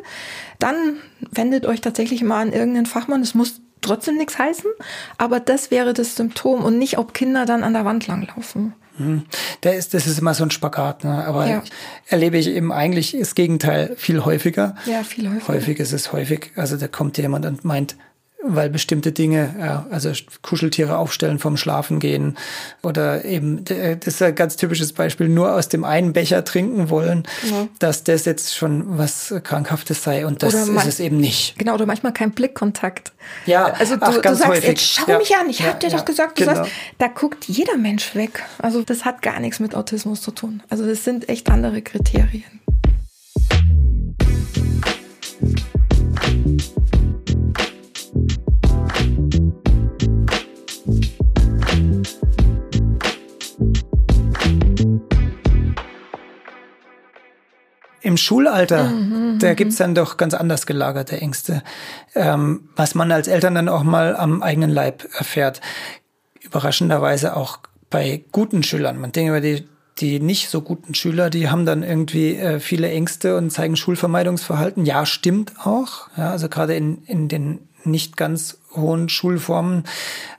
dann 0.58 0.96
wendet 1.30 1.66
euch 1.66 1.80
tatsächlich 1.80 2.24
mal 2.24 2.40
an 2.40 2.52
irgendeinen 2.52 2.86
Fachmann. 2.86 3.22
Es 3.22 3.34
muss 3.34 3.60
trotzdem 3.82 4.16
nichts 4.16 4.38
heißen, 4.38 4.70
aber 5.18 5.40
das 5.40 5.70
wäre 5.70 5.92
das 5.92 6.16
Symptom 6.16 6.64
und 6.64 6.78
nicht, 6.78 6.98
ob 6.98 7.14
Kinder 7.14 7.44
dann 7.46 7.62
an 7.62 7.74
der 7.74 7.84
Wand 7.84 8.06
langlaufen. 8.06 8.74
Hm. 8.96 9.24
Der 9.62 9.76
ist, 9.76 9.94
das 9.94 10.06
ist 10.06 10.18
immer 10.18 10.34
so 10.34 10.44
ein 10.44 10.50
Spagat, 10.50 11.04
ne? 11.04 11.24
aber 11.24 11.48
ja. 11.48 11.62
erlebe 12.08 12.36
ich 12.36 12.48
eben 12.48 12.72
eigentlich 12.72 13.16
das 13.18 13.34
Gegenteil 13.34 13.94
viel 13.96 14.24
häufiger. 14.24 14.74
Ja, 14.84 15.02
viel 15.02 15.28
häufiger. 15.28 15.48
Häufig 15.48 15.78
ist 15.78 15.92
es 15.92 16.12
häufig. 16.12 16.52
Also 16.56 16.76
da 16.76 16.88
kommt 16.88 17.16
jemand 17.16 17.46
und 17.46 17.64
meint, 17.64 17.96
weil 18.44 18.70
bestimmte 18.70 19.12
Dinge, 19.12 19.54
ja, 19.58 19.86
also 19.90 20.12
Kuscheltiere 20.42 20.96
aufstellen 20.96 21.38
vom 21.38 21.56
Schlafen 21.56 22.00
gehen 22.00 22.36
oder 22.82 23.24
eben, 23.24 23.64
das 23.64 24.06
ist 24.06 24.22
ein 24.22 24.34
ganz 24.34 24.56
typisches 24.56 24.92
Beispiel, 24.92 25.28
nur 25.28 25.54
aus 25.54 25.68
dem 25.68 25.84
einen 25.84 26.12
Becher 26.12 26.44
trinken 26.44 26.90
wollen, 26.90 27.24
ja. 27.48 27.68
dass 27.78 28.04
das 28.04 28.24
jetzt 28.24 28.54
schon 28.54 28.98
was 28.98 29.34
Krankhaftes 29.44 30.02
sei 30.02 30.26
und 30.26 30.42
das 30.42 30.54
ist 30.54 30.86
es 30.86 31.00
eben 31.00 31.18
nicht. 31.18 31.58
Genau, 31.58 31.74
oder 31.74 31.86
manchmal 31.86 32.12
kein 32.12 32.32
Blickkontakt. 32.32 33.12
Ja, 33.46 33.66
also 33.66 33.96
du, 33.96 34.02
Ach, 34.02 34.16
du 34.16 34.34
sagst, 34.34 34.48
häufig. 34.48 34.68
jetzt 34.68 34.82
schau 34.82 35.10
ja. 35.10 35.18
mich 35.18 35.34
an, 35.36 35.48
ich 35.48 35.62
hab 35.62 35.80
dir 35.80 35.90
doch 35.90 36.04
gesagt, 36.04 36.38
du 36.38 36.44
genau. 36.44 36.56
sagst, 36.56 36.72
da 36.98 37.08
guckt 37.08 37.44
jeder 37.46 37.76
Mensch 37.76 38.14
weg. 38.14 38.42
Also 38.58 38.82
das 38.82 39.04
hat 39.04 39.22
gar 39.22 39.40
nichts 39.40 39.60
mit 39.60 39.74
Autismus 39.74 40.20
zu 40.20 40.32
tun. 40.32 40.62
Also 40.68 40.86
das 40.86 41.04
sind 41.04 41.28
echt 41.28 41.50
andere 41.50 41.82
Kriterien. 41.82 42.61
Im 58.12 58.18
Schulalter, 58.18 58.90
mhm, 58.90 59.38
da 59.38 59.52
mhm. 59.52 59.56
gibt's 59.56 59.76
dann 59.76 59.94
doch 59.94 60.18
ganz 60.18 60.34
anders 60.34 60.66
gelagerte 60.66 61.18
Ängste, 61.18 61.62
ähm, 62.14 62.68
was 62.76 62.94
man 62.94 63.10
als 63.10 63.26
Eltern 63.26 63.54
dann 63.54 63.70
auch 63.70 63.84
mal 63.84 64.14
am 64.14 64.42
eigenen 64.42 64.68
Leib 64.68 65.08
erfährt. 65.16 65.62
Überraschenderweise 66.42 67.34
auch 67.34 67.60
bei 67.88 68.22
guten 68.30 68.62
Schülern. 68.62 69.00
Man 69.00 69.12
denkt 69.12 69.30
über 69.30 69.40
die, 69.40 69.66
die 69.96 70.20
nicht 70.20 70.50
so 70.50 70.60
guten 70.60 70.94
Schüler, 70.94 71.30
die 71.30 71.48
haben 71.48 71.64
dann 71.64 71.82
irgendwie 71.82 72.36
äh, 72.36 72.60
viele 72.60 72.90
Ängste 72.90 73.38
und 73.38 73.48
zeigen 73.48 73.76
Schulvermeidungsverhalten. 73.76 74.84
Ja, 74.84 75.06
stimmt 75.06 75.54
auch. 75.64 76.08
Ja, 76.18 76.32
also 76.32 76.50
gerade 76.50 76.74
in, 76.74 77.02
in 77.04 77.28
den 77.28 77.60
nicht 77.86 78.16
ganz 78.16 78.58
hohen 78.74 79.08
Schulformen, 79.08 79.84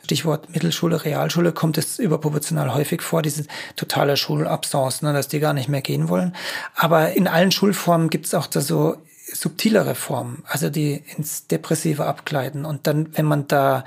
Stichwort 0.03 0.49
Mittelschule, 0.49 1.03
Realschule, 1.03 1.51
kommt 1.51 1.77
es 1.77 1.99
überproportional 1.99 2.73
häufig 2.73 3.01
vor, 3.01 3.21
diese 3.21 3.45
totale 3.75 4.17
Schulabsence, 4.17 5.01
ne, 5.01 5.13
dass 5.13 5.27
die 5.27 5.39
gar 5.39 5.53
nicht 5.53 5.69
mehr 5.69 5.81
gehen 5.81 6.09
wollen. 6.09 6.35
Aber 6.75 7.13
in 7.13 7.27
allen 7.27 7.51
Schulformen 7.51 8.09
gibt 8.09 8.25
es 8.25 8.33
auch 8.33 8.47
da 8.47 8.61
so 8.61 8.97
subtilere 9.31 9.95
Formen, 9.95 10.43
also 10.47 10.69
die 10.69 11.03
ins 11.17 11.47
Depressive 11.47 12.05
abgleiten. 12.05 12.65
Und 12.65 12.87
dann, 12.87 13.15
wenn 13.17 13.25
man 13.25 13.47
da 13.47 13.85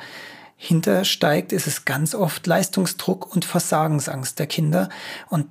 hintersteigt, 0.57 1.53
ist 1.53 1.67
es 1.67 1.85
ganz 1.85 2.15
oft 2.15 2.47
Leistungsdruck 2.47 3.35
und 3.35 3.45
Versagensangst 3.45 4.39
der 4.39 4.47
Kinder. 4.47 4.89
Und 5.29 5.47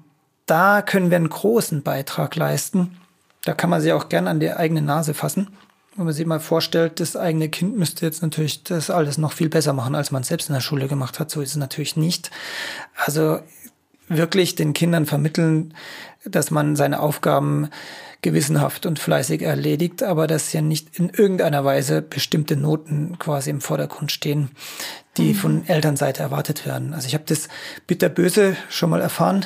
da 0.47 0.81
können 0.81 1.11
wir 1.11 1.17
einen 1.17 1.29
großen 1.29 1.83
Beitrag 1.83 2.35
leisten. 2.35 2.97
Da 3.43 3.53
kann 3.53 3.69
man 3.69 3.81
sich 3.81 3.93
auch 3.93 4.09
gern 4.09 4.27
an 4.27 4.39
die 4.39 4.51
eigene 4.51 4.81
Nase 4.81 5.13
fassen 5.13 5.55
wenn 5.95 6.05
man 6.05 6.13
sich 6.13 6.25
mal 6.25 6.39
vorstellt, 6.39 6.99
das 6.99 7.15
eigene 7.15 7.49
Kind 7.49 7.77
müsste 7.77 8.05
jetzt 8.05 8.21
natürlich 8.21 8.63
das 8.63 8.89
alles 8.89 9.17
noch 9.17 9.31
viel 9.31 9.49
besser 9.49 9.73
machen, 9.73 9.95
als 9.95 10.11
man 10.11 10.23
es 10.23 10.27
selbst 10.27 10.49
in 10.49 10.53
der 10.53 10.61
Schule 10.61 10.87
gemacht 10.87 11.19
hat. 11.19 11.31
So 11.31 11.41
ist 11.41 11.51
es 11.51 11.55
natürlich 11.55 11.95
nicht. 11.95 12.31
Also 12.95 13.39
wirklich 14.07 14.55
den 14.55 14.73
Kindern 14.73 15.05
vermitteln, 15.05 15.73
dass 16.25 16.51
man 16.51 16.75
seine 16.75 16.99
Aufgaben 16.99 17.69
gewissenhaft 18.21 18.85
und 18.85 18.99
fleißig 18.99 19.41
erledigt, 19.41 20.03
aber 20.03 20.27
dass 20.27 20.51
ja 20.51 20.61
nicht 20.61 20.99
in 20.99 21.09
irgendeiner 21.09 21.63
Weise 21.63 22.01
bestimmte 22.01 22.55
Noten 22.55 23.17
quasi 23.19 23.51
im 23.51 23.61
Vordergrund 23.61 24.11
stehen, 24.11 24.49
die 25.17 25.33
mhm. 25.33 25.35
von 25.35 25.67
Elternseite 25.67 26.23
erwartet 26.23 26.65
werden. 26.65 26.93
Also 26.93 27.07
ich 27.07 27.13
habe 27.13 27.25
das 27.27 27.47
bitterböse 27.87 28.57
schon 28.69 28.89
mal 28.89 29.01
erfahren 29.01 29.45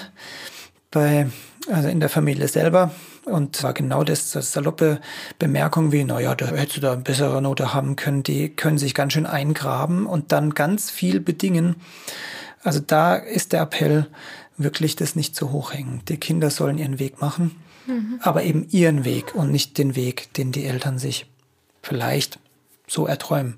bei 0.91 1.27
also 1.71 1.89
in 1.89 1.99
der 1.99 2.09
Familie 2.09 2.47
selber 2.47 2.91
und 3.29 3.61
war 3.63 3.73
genau 3.73 4.03
das, 4.03 4.31
das 4.31 4.51
saloppe 4.51 4.99
Bemerkung 5.37 5.91
wie, 5.91 6.03
naja, 6.03 6.35
da 6.35 6.47
hättest 6.47 6.77
du 6.77 6.81
da 6.81 6.93
eine 6.93 7.01
bessere 7.01 7.41
Note 7.41 7.73
haben 7.73 7.95
können, 7.95 8.23
die 8.23 8.49
können 8.49 8.77
sich 8.77 8.93
ganz 8.93 9.13
schön 9.13 9.25
eingraben 9.25 10.05
und 10.05 10.31
dann 10.31 10.51
ganz 10.51 10.91
viel 10.91 11.19
bedingen. 11.19 11.75
Also 12.63 12.79
da 12.79 13.15
ist 13.15 13.53
der 13.53 13.61
Appell, 13.61 14.07
wirklich 14.57 14.95
das 14.95 15.15
nicht 15.15 15.35
zu 15.35 15.51
hoch 15.51 15.73
hängen. 15.73 16.01
Die 16.09 16.17
Kinder 16.17 16.49
sollen 16.49 16.77
ihren 16.77 16.99
Weg 16.99 17.21
machen, 17.21 17.55
mhm. 17.87 18.19
aber 18.21 18.43
eben 18.43 18.67
ihren 18.69 19.05
Weg 19.05 19.33
und 19.33 19.51
nicht 19.51 19.77
den 19.77 19.95
Weg, 19.95 20.33
den 20.33 20.51
die 20.51 20.65
Eltern 20.65 20.99
sich 20.99 21.25
vielleicht 21.81 22.39
so 22.89 23.05
erträumen. 23.05 23.55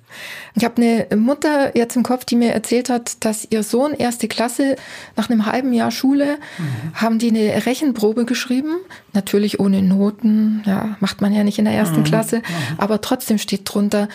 Ich 0.56 0.65
habe 0.65 0.78
eine 0.78 1.08
Mutter 1.15 1.76
jetzt 1.76 1.96
im 1.96 2.04
Kopf, 2.04 2.26
die 2.26 2.36
mir 2.36 2.52
erzählt 2.52 2.89
hat, 2.89 3.24
dass 3.24 3.48
ihr 3.50 3.63
Sohn 3.63 3.94
erste 3.94 4.28
Klasse 4.28 4.76
nach 5.15 5.30
einem 5.30 5.46
halben 5.46 5.74
Jahr 5.74 5.91
Schule 5.91 6.38
mhm. 6.58 6.94
haben 6.96 7.20
die 7.20 7.30
eine 7.30 7.65
Rechenprobe 7.65 8.26
geschrieben, 8.26 8.76
natürlich 9.13 9.60
ohne 9.60 9.82
Noten, 9.82 10.63
ja, 10.65 10.98
macht 11.00 11.22
man 11.22 11.34
ja 11.34 11.44
nicht 11.44 11.60
in 11.60 11.65
der 11.65 11.74
ersten 11.74 12.02
mhm. 12.02 12.06
Klasse, 12.06 12.38
mhm. 12.38 12.44
aber 12.78 13.02
trotzdem 13.02 13.38
steht 13.38 13.62
drunter, 13.65 14.10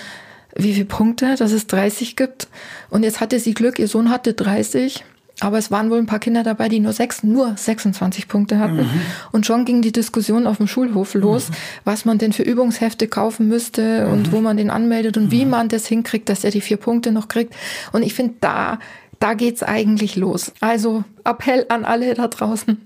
wie 0.55 0.75
viele 0.75 0.87
Punkte, 0.87 1.37
dass 1.37 1.53
es 1.53 1.67
30 1.67 2.17
gibt. 2.17 2.49
Und 2.89 3.03
jetzt 3.03 3.21
hatte 3.21 3.39
sie 3.41 3.55
Glück, 3.55 3.79
ihr 3.79 3.89
Sohn 3.89 4.11
hatte 4.11 4.33
30 4.33 5.05
aber 5.41 5.59
es 5.59 5.71
waren 5.71 5.91
wohl 5.91 5.99
ein 5.99 6.07
paar 6.07 6.19
Kinder 6.19 6.43
dabei, 6.43 6.69
die 6.69 6.81
nur 6.81 6.93
sechs, 6.93 7.23
nur 7.23 7.55
26 7.57 8.27
Punkte 8.27 8.59
hatten. 8.59 8.79
Mhm. 8.79 9.01
Und 9.33 9.45
schon 9.45 9.67
ging 9.67 9.83
die 9.83 9.93
Diskussion 9.93 10.47
auf 10.47 10.57
dem 10.57 10.67
Schulhof 10.67 11.13
los, 11.15 11.51
mhm. 11.51 11.55
was 11.85 12.05
man 12.07 12.17
denn 12.17 12.33
für 12.33 12.43
Übungshefte 12.43 13.07
kaufen 13.07 13.47
müsste 13.47 14.07
mhm. 14.07 14.13
und 14.13 14.33
wo 14.33 14.41
man 14.41 14.57
den 14.57 14.71
anmeldet 14.71 15.19
und 15.19 15.31
wie 15.31 15.45
mhm. 15.45 15.51
man 15.51 15.69
das 15.69 15.87
hinkriegt, 15.87 16.31
dass 16.31 16.43
er 16.43 16.51
die 16.51 16.63
vier 16.63 16.79
Punkte 16.79 17.13
noch 17.13 17.29
kriegt. 17.29 17.55
Und 17.93 18.03
ich 18.03 18.15
finde, 18.15 18.35
da, 18.41 18.79
da 19.19 19.35
geht's 19.35 19.63
eigentlich 19.63 20.17
los. 20.17 20.53
Also 20.61 21.05
Appell 21.25 21.67
an 21.69 21.85
alle 21.85 22.15
da 22.15 22.29
draußen. 22.29 22.81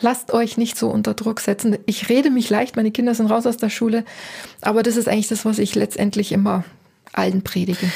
Lasst 0.00 0.32
euch 0.32 0.56
nicht 0.56 0.78
so 0.78 0.90
unter 0.90 1.14
Druck 1.14 1.40
setzen. 1.40 1.78
Ich 1.86 2.08
rede 2.08 2.30
mich 2.30 2.48
leicht, 2.48 2.76
meine 2.76 2.92
Kinder 2.92 3.14
sind 3.14 3.26
raus 3.26 3.44
aus 3.44 3.56
der 3.56 3.70
Schule. 3.70 4.04
Aber 4.60 4.84
das 4.84 4.96
ist 4.96 5.08
eigentlich 5.08 5.28
das, 5.28 5.44
was 5.44 5.58
ich 5.58 5.74
letztendlich 5.74 6.30
immer 6.30 6.62
allen 7.12 7.42
predige. 7.42 7.90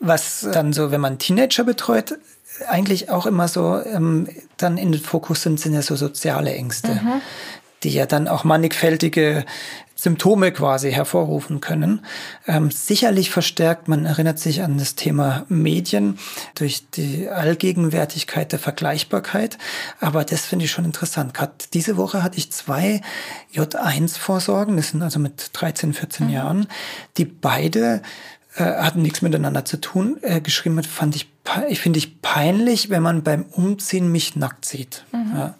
Was 0.00 0.48
dann 0.52 0.72
so, 0.72 0.90
wenn 0.90 1.00
man 1.00 1.18
Teenager 1.18 1.64
betreut, 1.64 2.18
eigentlich 2.68 3.10
auch 3.10 3.26
immer 3.26 3.48
so 3.48 3.80
ähm, 3.84 4.28
dann 4.56 4.78
in 4.78 4.92
den 4.92 5.00
Fokus 5.00 5.42
sind, 5.42 5.60
sind 5.60 5.74
ja 5.74 5.82
so 5.82 5.96
soziale 5.96 6.54
Ängste, 6.54 6.88
mhm. 6.88 7.20
die 7.82 7.90
ja 7.90 8.06
dann 8.06 8.28
auch 8.28 8.44
mannigfältige 8.44 9.44
Symptome 9.96 10.52
quasi 10.52 10.92
hervorrufen 10.92 11.60
können. 11.60 12.04
Ähm, 12.46 12.70
sicherlich 12.70 13.30
verstärkt, 13.30 13.88
man 13.88 14.04
erinnert 14.04 14.38
sich 14.38 14.62
an 14.62 14.76
das 14.76 14.96
Thema 14.96 15.46
Medien 15.48 16.18
durch 16.56 16.90
die 16.90 17.28
Allgegenwärtigkeit 17.28 18.52
der 18.52 18.58
Vergleichbarkeit. 18.58 19.56
Aber 20.00 20.24
das 20.24 20.44
finde 20.44 20.66
ich 20.66 20.72
schon 20.72 20.84
interessant. 20.84 21.32
Gerade 21.32 21.52
diese 21.72 21.96
Woche 21.96 22.22
hatte 22.22 22.38
ich 22.38 22.52
zwei 22.52 23.00
J1-Vorsorgen, 23.54 24.76
das 24.76 24.88
sind 24.88 25.02
also 25.02 25.18
mit 25.18 25.50
13, 25.54 25.94
14 25.94 26.26
mhm. 26.26 26.32
Jahren, 26.32 26.66
die 27.16 27.24
beide 27.24 28.02
äh, 28.56 28.64
hatten 28.64 29.02
nichts 29.02 29.22
miteinander 29.22 29.64
zu 29.64 29.80
tun, 29.80 30.18
äh, 30.22 30.40
geschrieben 30.40 30.78
hat, 30.78 30.86
fand 30.86 31.16
ich, 31.16 31.28
ich 31.68 31.80
finde 31.80 31.98
ich 31.98 32.22
peinlich, 32.22 32.90
wenn 32.90 33.02
man 33.02 33.22
beim 33.22 33.42
Umziehen 33.42 34.10
mich 34.12 34.36
nackt 34.36 34.64
sieht. 34.64 35.04
Mhm. 35.12 35.32
Ja. 35.34 35.54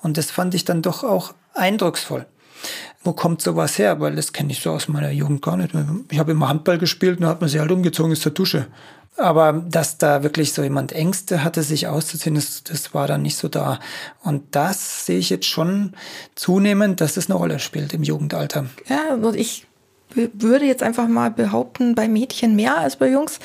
Und 0.00 0.16
das 0.16 0.30
fand 0.30 0.54
ich 0.54 0.64
dann 0.64 0.82
doch 0.82 1.04
auch 1.04 1.34
eindrucksvoll. 1.54 2.26
Wo 3.02 3.12
kommt 3.12 3.40
sowas 3.40 3.78
her? 3.78 4.00
Weil 4.00 4.16
das 4.16 4.32
kenne 4.32 4.52
ich 4.52 4.60
so 4.60 4.70
aus 4.72 4.88
meiner 4.88 5.10
Jugend 5.10 5.42
gar 5.42 5.56
nicht. 5.56 5.74
Ich 6.10 6.18
habe 6.18 6.32
immer 6.32 6.48
Handball 6.48 6.78
gespielt 6.78 7.18
und 7.18 7.22
da 7.22 7.28
hat 7.28 7.40
man 7.40 7.48
sich 7.48 7.58
halt 7.58 7.70
umgezogen 7.70 8.12
ist 8.12 8.22
zur 8.22 8.32
Dusche. 8.32 8.66
Aber 9.16 9.52
dass 9.52 9.98
da 9.98 10.22
wirklich 10.22 10.52
so 10.52 10.62
jemand 10.62 10.92
Ängste 10.92 11.44
hatte, 11.44 11.62
sich 11.62 11.86
auszuziehen, 11.86 12.34
das, 12.34 12.64
das 12.64 12.94
war 12.94 13.06
dann 13.06 13.22
nicht 13.22 13.36
so 13.36 13.48
da. 13.48 13.80
Und 14.22 14.54
das 14.54 15.06
sehe 15.06 15.18
ich 15.18 15.30
jetzt 15.30 15.46
schon 15.46 15.94
zunehmend, 16.34 17.00
dass 17.00 17.14
das 17.14 17.28
eine 17.28 17.38
Rolle 17.38 17.58
spielt 17.58 17.92
im 17.92 18.02
Jugendalter. 18.02 18.66
Ja, 18.88 19.14
und 19.14 19.36
ich 19.36 19.66
würde 20.14 20.64
jetzt 20.64 20.82
einfach 20.82 21.08
mal 21.08 21.30
behaupten, 21.30 21.94
bei 21.94 22.08
Mädchen 22.08 22.56
mehr 22.56 22.78
als 22.78 22.96
bei 22.96 23.10
Jungs. 23.10 23.38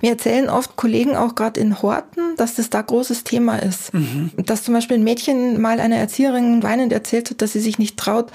Mir 0.00 0.12
erzählen 0.12 0.48
oft 0.48 0.76
Kollegen 0.76 1.16
auch 1.16 1.34
gerade 1.34 1.60
in 1.60 1.82
Horten, 1.82 2.36
dass 2.36 2.54
das 2.54 2.70
da 2.70 2.80
großes 2.82 3.24
Thema 3.24 3.56
ist. 3.56 3.92
Mhm. 3.92 4.30
Dass 4.36 4.62
zum 4.62 4.74
Beispiel 4.74 4.96
ein 4.96 5.04
Mädchen 5.04 5.60
mal 5.60 5.80
einer 5.80 5.96
Erzieherin 5.96 6.62
weinend 6.62 6.92
erzählt 6.92 7.30
hat, 7.30 7.42
dass 7.42 7.52
sie 7.52 7.60
sich 7.60 7.78
nicht 7.78 7.96
traut, 7.96 8.30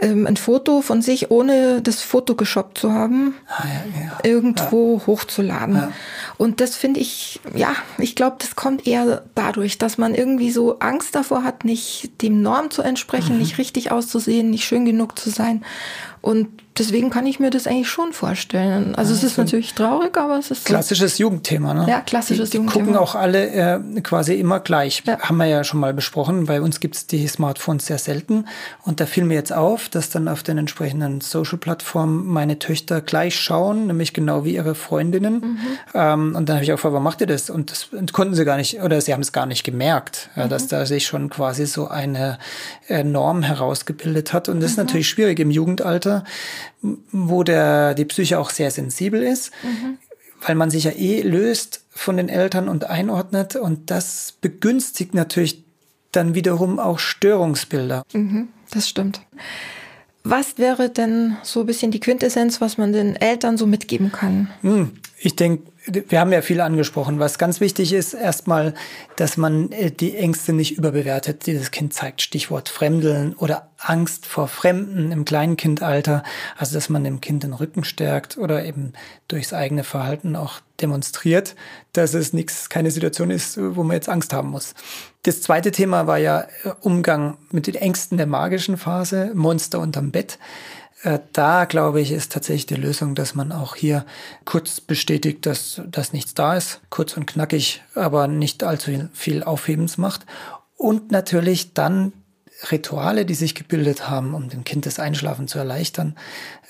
ähm, 0.00 0.26
ein 0.26 0.36
Foto 0.36 0.80
von 0.80 1.02
sich 1.02 1.30
ohne 1.30 1.82
das 1.82 2.02
Foto 2.02 2.34
geshoppt 2.34 2.78
zu 2.78 2.92
haben, 2.92 3.34
ah, 3.48 3.64
ja, 3.64 4.02
ja. 4.04 4.18
irgendwo 4.22 4.98
ja. 4.98 5.06
hochzuladen. 5.06 5.92
Und 6.38 6.60
das 6.60 6.76
finde 6.76 7.00
ich, 7.00 7.40
ja, 7.54 7.74
ich 7.98 8.16
glaube, 8.16 8.36
das 8.38 8.56
kommt 8.56 8.86
eher 8.86 9.22
dadurch, 9.34 9.78
dass 9.78 9.98
man 9.98 10.14
irgendwie 10.14 10.50
so 10.50 10.78
Angst 10.78 11.14
davor 11.14 11.44
hat, 11.44 11.64
nicht 11.64 12.22
dem 12.22 12.42
Norm 12.42 12.70
zu 12.70 12.82
entsprechen, 12.82 13.34
mhm. 13.34 13.40
nicht 13.40 13.58
richtig 13.58 13.90
auszusehen, 13.90 14.50
nicht 14.50 14.64
schön 14.64 14.84
genug 14.84 15.18
zu 15.18 15.30
sein. 15.30 15.64
Und 16.20 16.48
deswegen 16.78 17.10
kann 17.10 17.26
ich 17.26 17.40
mir 17.40 17.50
das 17.50 17.66
eigentlich 17.66 17.88
schon 17.88 18.12
vorstellen. 18.12 18.94
Also 18.94 19.12
ja, 19.12 19.18
es 19.18 19.24
ist 19.24 19.38
natürlich 19.38 19.74
traurig, 19.74 20.16
aber 20.16 20.38
es 20.38 20.50
ist 20.50 20.64
klassisches 20.64 21.16
so. 21.16 21.24
Jugendthema. 21.24 21.74
Ne? 21.74 21.86
Ja, 21.88 22.00
klassisches 22.00 22.50
die, 22.50 22.58
die 22.58 22.64
Jugendthema. 22.64 22.86
gucken 22.86 23.00
auch 23.00 23.14
alle 23.14 23.48
äh, 23.50 24.00
quasi 24.00 24.34
immer 24.34 24.60
gleich. 24.60 25.02
Ja. 25.06 25.18
Haben 25.20 25.36
wir 25.36 25.46
ja 25.46 25.64
schon 25.64 25.80
mal 25.80 25.94
besprochen. 25.94 26.46
Bei 26.46 26.60
uns 26.60 26.80
gibt 26.80 26.96
es 26.96 27.06
die 27.06 27.26
Smartphones 27.26 27.86
sehr 27.86 27.98
selten. 27.98 28.46
Und 28.82 29.00
da 29.00 29.06
fiel 29.06 29.24
mir 29.24 29.34
jetzt 29.34 29.52
auf, 29.52 29.88
dass 29.88 30.10
dann 30.10 30.28
auf 30.28 30.42
den 30.42 30.58
entsprechenden 30.58 31.20
Social-Plattformen 31.20 32.26
meine 32.26 32.58
Töchter 32.58 33.00
gleich 33.00 33.38
schauen, 33.38 33.86
nämlich 33.86 34.12
genau 34.12 34.44
wie 34.44 34.54
ihre 34.54 34.74
Freundinnen. 34.74 35.34
Mhm. 35.34 35.58
Ähm, 35.94 36.34
und 36.36 36.48
dann 36.48 36.56
habe 36.56 36.64
ich 36.64 36.72
auch 36.72 36.76
gefragt, 36.76 36.92
warum 36.92 37.04
macht 37.04 37.20
ihr 37.20 37.26
das? 37.26 37.50
Und 37.50 37.70
das 37.70 38.12
konnten 38.12 38.34
sie 38.34 38.44
gar 38.44 38.56
nicht, 38.56 38.80
oder 38.82 39.00
sie 39.00 39.12
haben 39.12 39.20
es 39.20 39.32
gar 39.32 39.46
nicht 39.46 39.64
gemerkt, 39.64 40.30
mhm. 40.36 40.48
dass 40.48 40.68
da 40.68 40.86
sich 40.86 41.06
schon 41.06 41.30
quasi 41.30 41.66
so 41.66 41.88
eine 41.88 42.38
äh, 42.88 43.04
Norm 43.04 43.42
herausgebildet 43.42 44.32
hat. 44.32 44.48
Und 44.48 44.60
das 44.60 44.70
mhm. 44.70 44.72
ist 44.72 44.76
natürlich 44.78 45.08
schwierig 45.08 45.38
im 45.38 45.50
Jugendalter, 45.50 46.24
wo 46.80 47.42
der, 47.42 47.94
die 47.94 48.04
Psyche 48.04 48.38
auch 48.38 48.50
sehr 48.50 48.70
sensibel 48.70 49.22
ist, 49.22 49.52
mhm. 49.62 49.98
weil 50.46 50.54
man 50.54 50.70
sich 50.70 50.84
ja 50.84 50.92
eh 50.92 51.22
löst 51.22 51.84
von 51.90 52.16
den 52.16 52.28
Eltern 52.28 52.68
und 52.68 52.84
einordnet. 52.84 53.56
Und 53.56 53.90
das 53.90 54.34
begünstigt 54.40 55.14
natürlich 55.14 55.64
dann 56.12 56.34
wiederum 56.34 56.78
auch 56.78 56.98
Störungsbilder. 56.98 58.02
Mhm, 58.12 58.48
das 58.70 58.88
stimmt. 58.88 59.20
Was 60.24 60.58
wäre 60.58 60.88
denn 60.88 61.36
so 61.42 61.60
ein 61.60 61.66
bisschen 61.66 61.90
die 61.90 62.00
Quintessenz, 62.00 62.60
was 62.60 62.78
man 62.78 62.92
den 62.92 63.16
Eltern 63.16 63.56
so 63.56 63.66
mitgeben 63.66 64.12
kann? 64.12 64.50
Hm, 64.60 64.92
ich 65.18 65.34
denke, 65.34 65.71
wir 65.86 66.20
haben 66.20 66.32
ja 66.32 66.42
viel 66.42 66.60
angesprochen. 66.60 67.18
Was 67.18 67.38
ganz 67.38 67.60
wichtig 67.60 67.92
ist, 67.92 68.14
erstmal, 68.14 68.74
dass 69.16 69.36
man 69.36 69.72
äh, 69.72 69.90
die 69.90 70.16
Ängste 70.16 70.52
nicht 70.52 70.78
überbewertet, 70.78 71.46
die 71.46 71.58
das 71.58 71.70
Kind 71.70 71.92
zeigt. 71.92 72.22
Stichwort 72.22 72.68
Fremdeln 72.68 73.34
oder 73.34 73.70
Angst 73.78 74.26
vor 74.26 74.46
Fremden 74.46 75.10
im 75.10 75.24
Kleinkindalter. 75.24 76.22
Also, 76.56 76.74
dass 76.74 76.88
man 76.88 77.02
dem 77.04 77.20
Kind 77.20 77.42
den 77.42 77.52
Rücken 77.52 77.84
stärkt 77.84 78.38
oder 78.38 78.64
eben 78.64 78.92
durchs 79.26 79.52
eigene 79.52 79.82
Verhalten 79.82 80.36
auch 80.36 80.60
demonstriert, 80.80 81.56
dass 81.92 82.14
es 82.14 82.32
nichts, 82.32 82.68
keine 82.68 82.90
Situation 82.90 83.30
ist, 83.30 83.58
wo 83.58 83.82
man 83.82 83.94
jetzt 83.94 84.08
Angst 84.08 84.32
haben 84.32 84.50
muss. 84.50 84.74
Das 85.22 85.40
zweite 85.42 85.70
Thema 85.70 86.06
war 86.06 86.18
ja 86.18 86.42
äh, 86.64 86.70
Umgang 86.80 87.38
mit 87.50 87.66
den 87.66 87.74
Ängsten 87.74 88.18
der 88.18 88.26
magischen 88.26 88.76
Phase, 88.76 89.32
Monster 89.34 89.80
unterm 89.80 90.10
Bett. 90.10 90.38
Äh, 91.02 91.18
da 91.32 91.64
glaube 91.64 92.00
ich, 92.00 92.12
ist 92.12 92.32
tatsächlich 92.32 92.66
die 92.66 92.74
Lösung, 92.76 93.14
dass 93.14 93.34
man 93.34 93.52
auch 93.52 93.76
hier 93.76 94.04
kurz 94.44 94.80
bestätigt, 94.80 95.46
dass, 95.46 95.80
dass 95.86 96.12
nichts 96.12 96.34
da 96.34 96.56
ist, 96.56 96.80
kurz 96.90 97.16
und 97.16 97.26
knackig, 97.26 97.82
aber 97.94 98.28
nicht 98.28 98.62
allzu 98.62 99.08
viel 99.12 99.42
Aufhebens 99.42 99.98
macht. 99.98 100.26
Und 100.76 101.10
natürlich 101.10 101.74
dann 101.74 102.12
Rituale, 102.70 103.24
die 103.24 103.34
sich 103.34 103.54
gebildet 103.54 104.08
haben, 104.08 104.34
um 104.34 104.48
dem 104.48 104.64
Kind 104.64 104.86
das 104.86 105.00
Einschlafen 105.00 105.48
zu 105.48 105.58
erleichtern, 105.58 106.16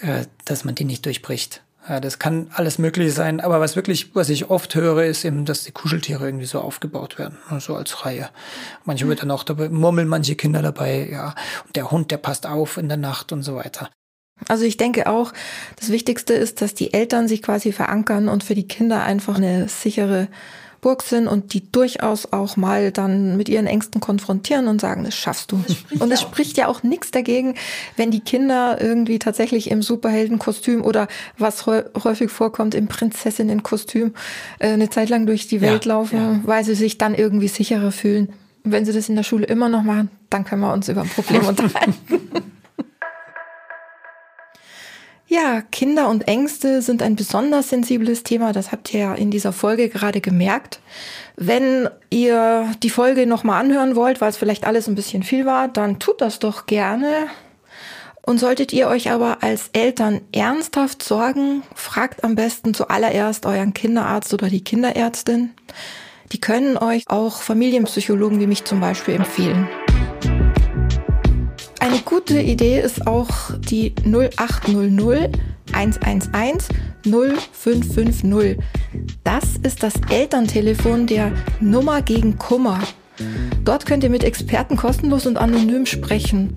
äh, 0.00 0.24
dass 0.44 0.64
man 0.64 0.74
die 0.74 0.84
nicht 0.84 1.04
durchbricht. 1.04 1.62
Ja, 1.88 1.98
das 1.98 2.20
kann 2.20 2.48
alles 2.54 2.78
Mögliche 2.78 3.10
sein, 3.10 3.40
aber 3.40 3.60
was 3.60 3.74
wirklich, 3.74 4.14
was 4.14 4.28
ich 4.28 4.50
oft 4.50 4.74
höre, 4.76 5.04
ist 5.04 5.24
eben, 5.24 5.44
dass 5.44 5.64
die 5.64 5.72
Kuscheltiere 5.72 6.24
irgendwie 6.24 6.46
so 6.46 6.60
aufgebaut 6.60 7.18
werden, 7.18 7.38
so 7.48 7.54
also 7.54 7.74
als 7.74 8.04
Reihe. 8.04 8.30
Manche 8.84 9.08
wird 9.08 9.22
dann 9.22 9.32
auch 9.32 9.42
dabei, 9.42 9.68
murmeln 9.68 10.06
manche 10.06 10.36
Kinder 10.36 10.62
dabei, 10.62 11.08
ja, 11.10 11.34
und 11.66 11.74
der 11.74 11.90
Hund, 11.90 12.12
der 12.12 12.18
passt 12.18 12.46
auf 12.46 12.76
in 12.76 12.88
der 12.88 12.98
Nacht 12.98 13.32
und 13.32 13.42
so 13.42 13.56
weiter. 13.56 13.90
Also 14.48 14.64
ich 14.64 14.76
denke 14.76 15.08
auch, 15.08 15.32
das 15.76 15.90
Wichtigste 15.90 16.34
ist, 16.34 16.62
dass 16.62 16.74
die 16.74 16.92
Eltern 16.92 17.28
sich 17.28 17.42
quasi 17.42 17.72
verankern 17.72 18.28
und 18.28 18.42
für 18.42 18.54
die 18.54 18.66
Kinder 18.66 19.02
einfach 19.02 19.36
eine 19.36 19.68
sichere 19.68 20.28
Burg 20.82 21.04
sind 21.04 21.28
und 21.28 21.54
die 21.54 21.70
durchaus 21.70 22.32
auch 22.32 22.56
mal 22.56 22.90
dann 22.90 23.36
mit 23.36 23.48
ihren 23.48 23.68
Ängsten 23.68 24.00
konfrontieren 24.00 24.66
und 24.66 24.80
sagen, 24.80 25.04
das 25.04 25.14
schaffst 25.14 25.52
du. 25.52 25.64
Und 26.00 26.10
es 26.10 26.20
spricht 26.20 26.58
ja 26.58 26.66
auch 26.66 26.82
nichts 26.82 27.12
dagegen, 27.12 27.54
wenn 27.96 28.10
die 28.10 28.18
Kinder 28.18 28.78
irgendwie 28.80 29.20
tatsächlich 29.20 29.70
im 29.70 29.80
Superheldenkostüm 29.80 30.82
oder 30.82 31.06
was 31.38 31.66
häufig 31.66 32.32
vorkommt, 32.32 32.74
im 32.74 32.88
Prinzessinnenkostüm 32.88 34.12
äh, 34.58 34.72
eine 34.72 34.90
Zeit 34.90 35.08
lang 35.08 35.24
durch 35.24 35.46
die 35.46 35.60
Welt 35.60 35.84
ja, 35.84 35.92
laufen, 35.94 36.18
ja. 36.18 36.40
weil 36.42 36.64
sie 36.64 36.74
sich 36.74 36.98
dann 36.98 37.14
irgendwie 37.14 37.48
sicherer 37.48 37.92
fühlen. 37.92 38.32
Wenn 38.64 38.84
sie 38.84 38.92
das 38.92 39.08
in 39.08 39.14
der 39.14 39.22
Schule 39.22 39.46
immer 39.46 39.68
noch 39.68 39.84
machen, 39.84 40.10
dann 40.30 40.44
können 40.44 40.62
wir 40.62 40.72
uns 40.72 40.88
über 40.88 41.02
ein 41.02 41.08
Problem 41.08 41.46
unterhalten. 41.46 41.94
Ja, 45.32 45.62
Kinder 45.62 46.10
und 46.10 46.28
Ängste 46.28 46.82
sind 46.82 47.02
ein 47.02 47.16
besonders 47.16 47.70
sensibles 47.70 48.22
Thema. 48.22 48.52
Das 48.52 48.70
habt 48.70 48.92
ihr 48.92 49.00
ja 49.00 49.14
in 49.14 49.30
dieser 49.30 49.54
Folge 49.54 49.88
gerade 49.88 50.20
gemerkt. 50.20 50.78
Wenn 51.36 51.88
ihr 52.10 52.70
die 52.82 52.90
Folge 52.90 53.26
nochmal 53.26 53.64
anhören 53.64 53.96
wollt, 53.96 54.20
weil 54.20 54.28
es 54.28 54.36
vielleicht 54.36 54.66
alles 54.66 54.88
ein 54.88 54.94
bisschen 54.94 55.22
viel 55.22 55.46
war, 55.46 55.68
dann 55.68 55.98
tut 55.98 56.20
das 56.20 56.38
doch 56.38 56.66
gerne. 56.66 57.28
Und 58.20 58.40
solltet 58.40 58.74
ihr 58.74 58.88
euch 58.88 59.10
aber 59.10 59.42
als 59.42 59.70
Eltern 59.72 60.20
ernsthaft 60.32 61.02
sorgen, 61.02 61.62
fragt 61.74 62.24
am 62.24 62.34
besten 62.34 62.74
zuallererst 62.74 63.46
euren 63.46 63.72
Kinderarzt 63.72 64.34
oder 64.34 64.50
die 64.50 64.62
Kinderärztin. 64.62 65.54
Die 66.32 66.40
können 66.42 66.76
euch 66.76 67.04
auch 67.08 67.40
Familienpsychologen 67.40 68.38
wie 68.38 68.46
mich 68.46 68.64
zum 68.64 68.80
Beispiel 68.80 69.14
empfehlen. 69.14 69.66
Eine 71.82 71.98
gute 71.98 72.40
Idee 72.40 72.80
ist 72.80 73.08
auch 73.08 73.28
die 73.58 73.92
0800 74.06 75.36
111 75.72 76.68
0550. 77.04 78.56
Das 79.24 79.42
ist 79.64 79.82
das 79.82 79.94
Elterntelefon 80.08 81.08
der 81.08 81.32
Nummer 81.58 82.00
gegen 82.00 82.38
Kummer. 82.38 82.78
Dort 83.64 83.84
könnt 83.84 84.04
ihr 84.04 84.10
mit 84.10 84.22
Experten 84.22 84.76
kostenlos 84.76 85.26
und 85.26 85.36
anonym 85.36 85.84
sprechen. 85.84 86.56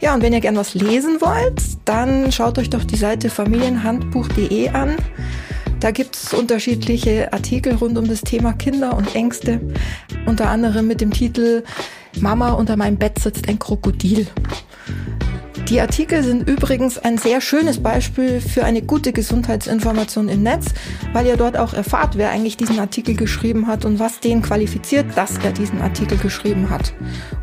Ja, 0.00 0.12
und 0.12 0.22
wenn 0.22 0.32
ihr 0.32 0.40
gern 0.40 0.56
was 0.56 0.74
lesen 0.74 1.20
wollt, 1.20 1.62
dann 1.84 2.32
schaut 2.32 2.58
euch 2.58 2.68
doch 2.68 2.82
die 2.82 2.96
Seite 2.96 3.30
familienhandbuch.de 3.30 4.70
an. 4.70 4.96
Da 5.78 5.92
gibt 5.92 6.16
es 6.16 6.34
unterschiedliche 6.34 7.32
Artikel 7.32 7.74
rund 7.74 7.96
um 7.96 8.08
das 8.08 8.22
Thema 8.22 8.54
Kinder 8.54 8.96
und 8.96 9.14
Ängste, 9.14 9.60
unter 10.26 10.48
anderem 10.48 10.88
mit 10.88 11.00
dem 11.00 11.12
Titel 11.12 11.62
Mama, 12.20 12.52
unter 12.52 12.76
meinem 12.76 12.96
Bett 12.96 13.18
sitzt 13.18 13.48
ein 13.48 13.58
Krokodil. 13.58 14.26
Die 15.68 15.80
Artikel 15.80 16.22
sind 16.22 16.46
übrigens 16.48 16.98
ein 16.98 17.16
sehr 17.16 17.40
schönes 17.40 17.82
Beispiel 17.82 18.40
für 18.40 18.64
eine 18.64 18.82
gute 18.82 19.12
Gesundheitsinformation 19.12 20.28
im 20.28 20.42
Netz, 20.42 20.66
weil 21.14 21.26
ihr 21.26 21.36
dort 21.36 21.56
auch 21.56 21.72
erfahrt, 21.72 22.18
wer 22.18 22.30
eigentlich 22.30 22.58
diesen 22.58 22.78
Artikel 22.78 23.14
geschrieben 23.14 23.66
hat 23.66 23.84
und 23.84 23.98
was 23.98 24.20
den 24.20 24.42
qualifiziert, 24.42 25.06
dass 25.16 25.38
er 25.38 25.52
diesen 25.52 25.80
Artikel 25.80 26.18
geschrieben 26.18 26.68
hat. 26.68 26.92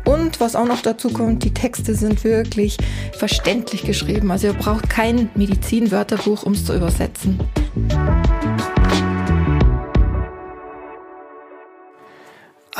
Und 0.04 0.38
was 0.38 0.54
auch 0.54 0.66
noch 0.66 0.82
dazu 0.82 1.08
kommt, 1.10 1.42
die 1.44 1.54
Texte 1.54 1.94
sind 1.94 2.22
wirklich 2.22 2.76
verständlich 3.18 3.82
geschrieben. 3.82 4.30
Also 4.30 4.48
ihr 4.48 4.54
braucht 4.54 4.88
kein 4.88 5.30
Medizinwörterbuch, 5.34 6.44
um 6.44 6.52
es 6.52 6.64
zu 6.64 6.74
übersetzen. 6.76 7.40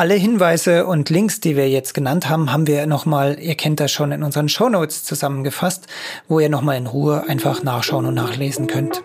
Alle 0.01 0.15
Hinweise 0.15 0.87
und 0.87 1.11
Links, 1.11 1.41
die 1.41 1.57
wir 1.59 1.69
jetzt 1.69 1.93
genannt 1.93 2.31
haben, 2.31 2.51
haben 2.51 2.67
wir 2.67 2.87
nochmal, 2.87 3.39
ihr 3.39 3.55
kennt 3.55 3.81
das 3.81 3.93
schon, 3.93 4.13
in 4.13 4.23
unseren 4.23 4.49
Shownotes 4.49 5.05
zusammengefasst, 5.05 5.89
wo 6.27 6.41
ihr 6.41 6.49
nochmal 6.49 6.79
in 6.79 6.87
Ruhe 6.87 7.25
einfach 7.29 7.63
nachschauen 7.63 8.07
und 8.07 8.15
nachlesen 8.15 8.67
könnt. 8.67 9.03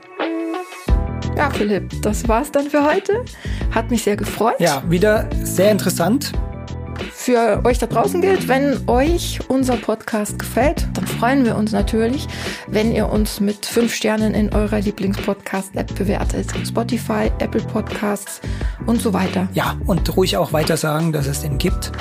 Ja, 1.35 1.49
Philipp, 1.49 2.01
das 2.01 2.29
war's 2.29 2.49
dann 2.49 2.69
für 2.69 2.85
heute. 2.85 3.25
Hat 3.71 3.91
mich 3.91 4.03
sehr 4.03 4.15
gefreut. 4.15 4.55
Ja, 4.59 4.83
wieder 4.87 5.29
sehr 5.43 5.69
interessant 5.69 6.31
für 7.25 7.61
euch 7.63 7.79
da 7.79 7.87
draußen 7.87 8.21
gilt, 8.21 8.47
wenn 8.47 8.87
euch 8.87 9.39
unser 9.47 9.77
Podcast 9.77 10.37
gefällt, 10.37 10.87
dann 10.93 11.07
freuen 11.07 11.43
wir 11.43 11.55
uns 11.55 11.71
natürlich, 11.71 12.27
wenn 12.67 12.93
ihr 12.93 13.09
uns 13.09 13.39
mit 13.39 13.65
fünf 13.65 13.95
Sternen 13.95 14.35
in 14.35 14.53
eurer 14.53 14.79
Lieblingspodcast-App 14.79 15.95
bewertet. 15.95 16.53
Spotify, 16.67 17.31
Apple 17.39 17.61
Podcasts 17.61 18.41
und 18.85 19.01
so 19.01 19.11
weiter. 19.11 19.49
Ja, 19.53 19.75
und 19.87 20.15
ruhig 20.15 20.37
auch 20.37 20.53
weiter 20.53 20.77
sagen, 20.77 21.13
dass 21.13 21.25
es 21.25 21.41
den 21.41 21.57
gibt. 21.57 21.91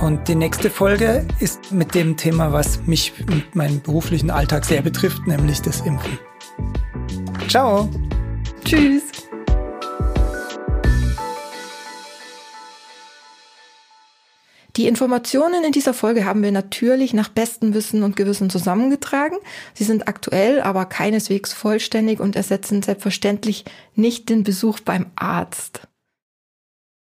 Und 0.00 0.28
die 0.28 0.34
nächste 0.34 0.70
Folge 0.70 1.26
ist 1.40 1.70
mit 1.70 1.94
dem 1.94 2.16
Thema, 2.16 2.50
was 2.50 2.86
mich 2.86 3.12
mit 3.26 3.54
meinem 3.54 3.82
beruflichen 3.82 4.30
Alltag 4.30 4.64
sehr 4.64 4.80
betrifft, 4.80 5.26
nämlich 5.26 5.60
das 5.60 5.82
Impfen. 5.82 6.18
Ciao. 7.48 7.86
Tschüss. 8.64 9.02
Die 14.78 14.86
Informationen 14.86 15.64
in 15.64 15.72
dieser 15.72 15.92
Folge 15.92 16.24
haben 16.24 16.40
wir 16.40 16.52
natürlich 16.52 17.12
nach 17.12 17.28
bestem 17.28 17.74
Wissen 17.74 18.04
und 18.04 18.14
Gewissen 18.14 18.48
zusammengetragen. 18.48 19.36
Sie 19.74 19.82
sind 19.82 20.06
aktuell, 20.06 20.60
aber 20.60 20.86
keineswegs 20.86 21.52
vollständig 21.52 22.20
und 22.20 22.36
ersetzen 22.36 22.80
selbstverständlich 22.82 23.64
nicht 23.96 24.28
den 24.28 24.44
Besuch 24.44 24.78
beim 24.78 25.06
Arzt. 25.16 25.88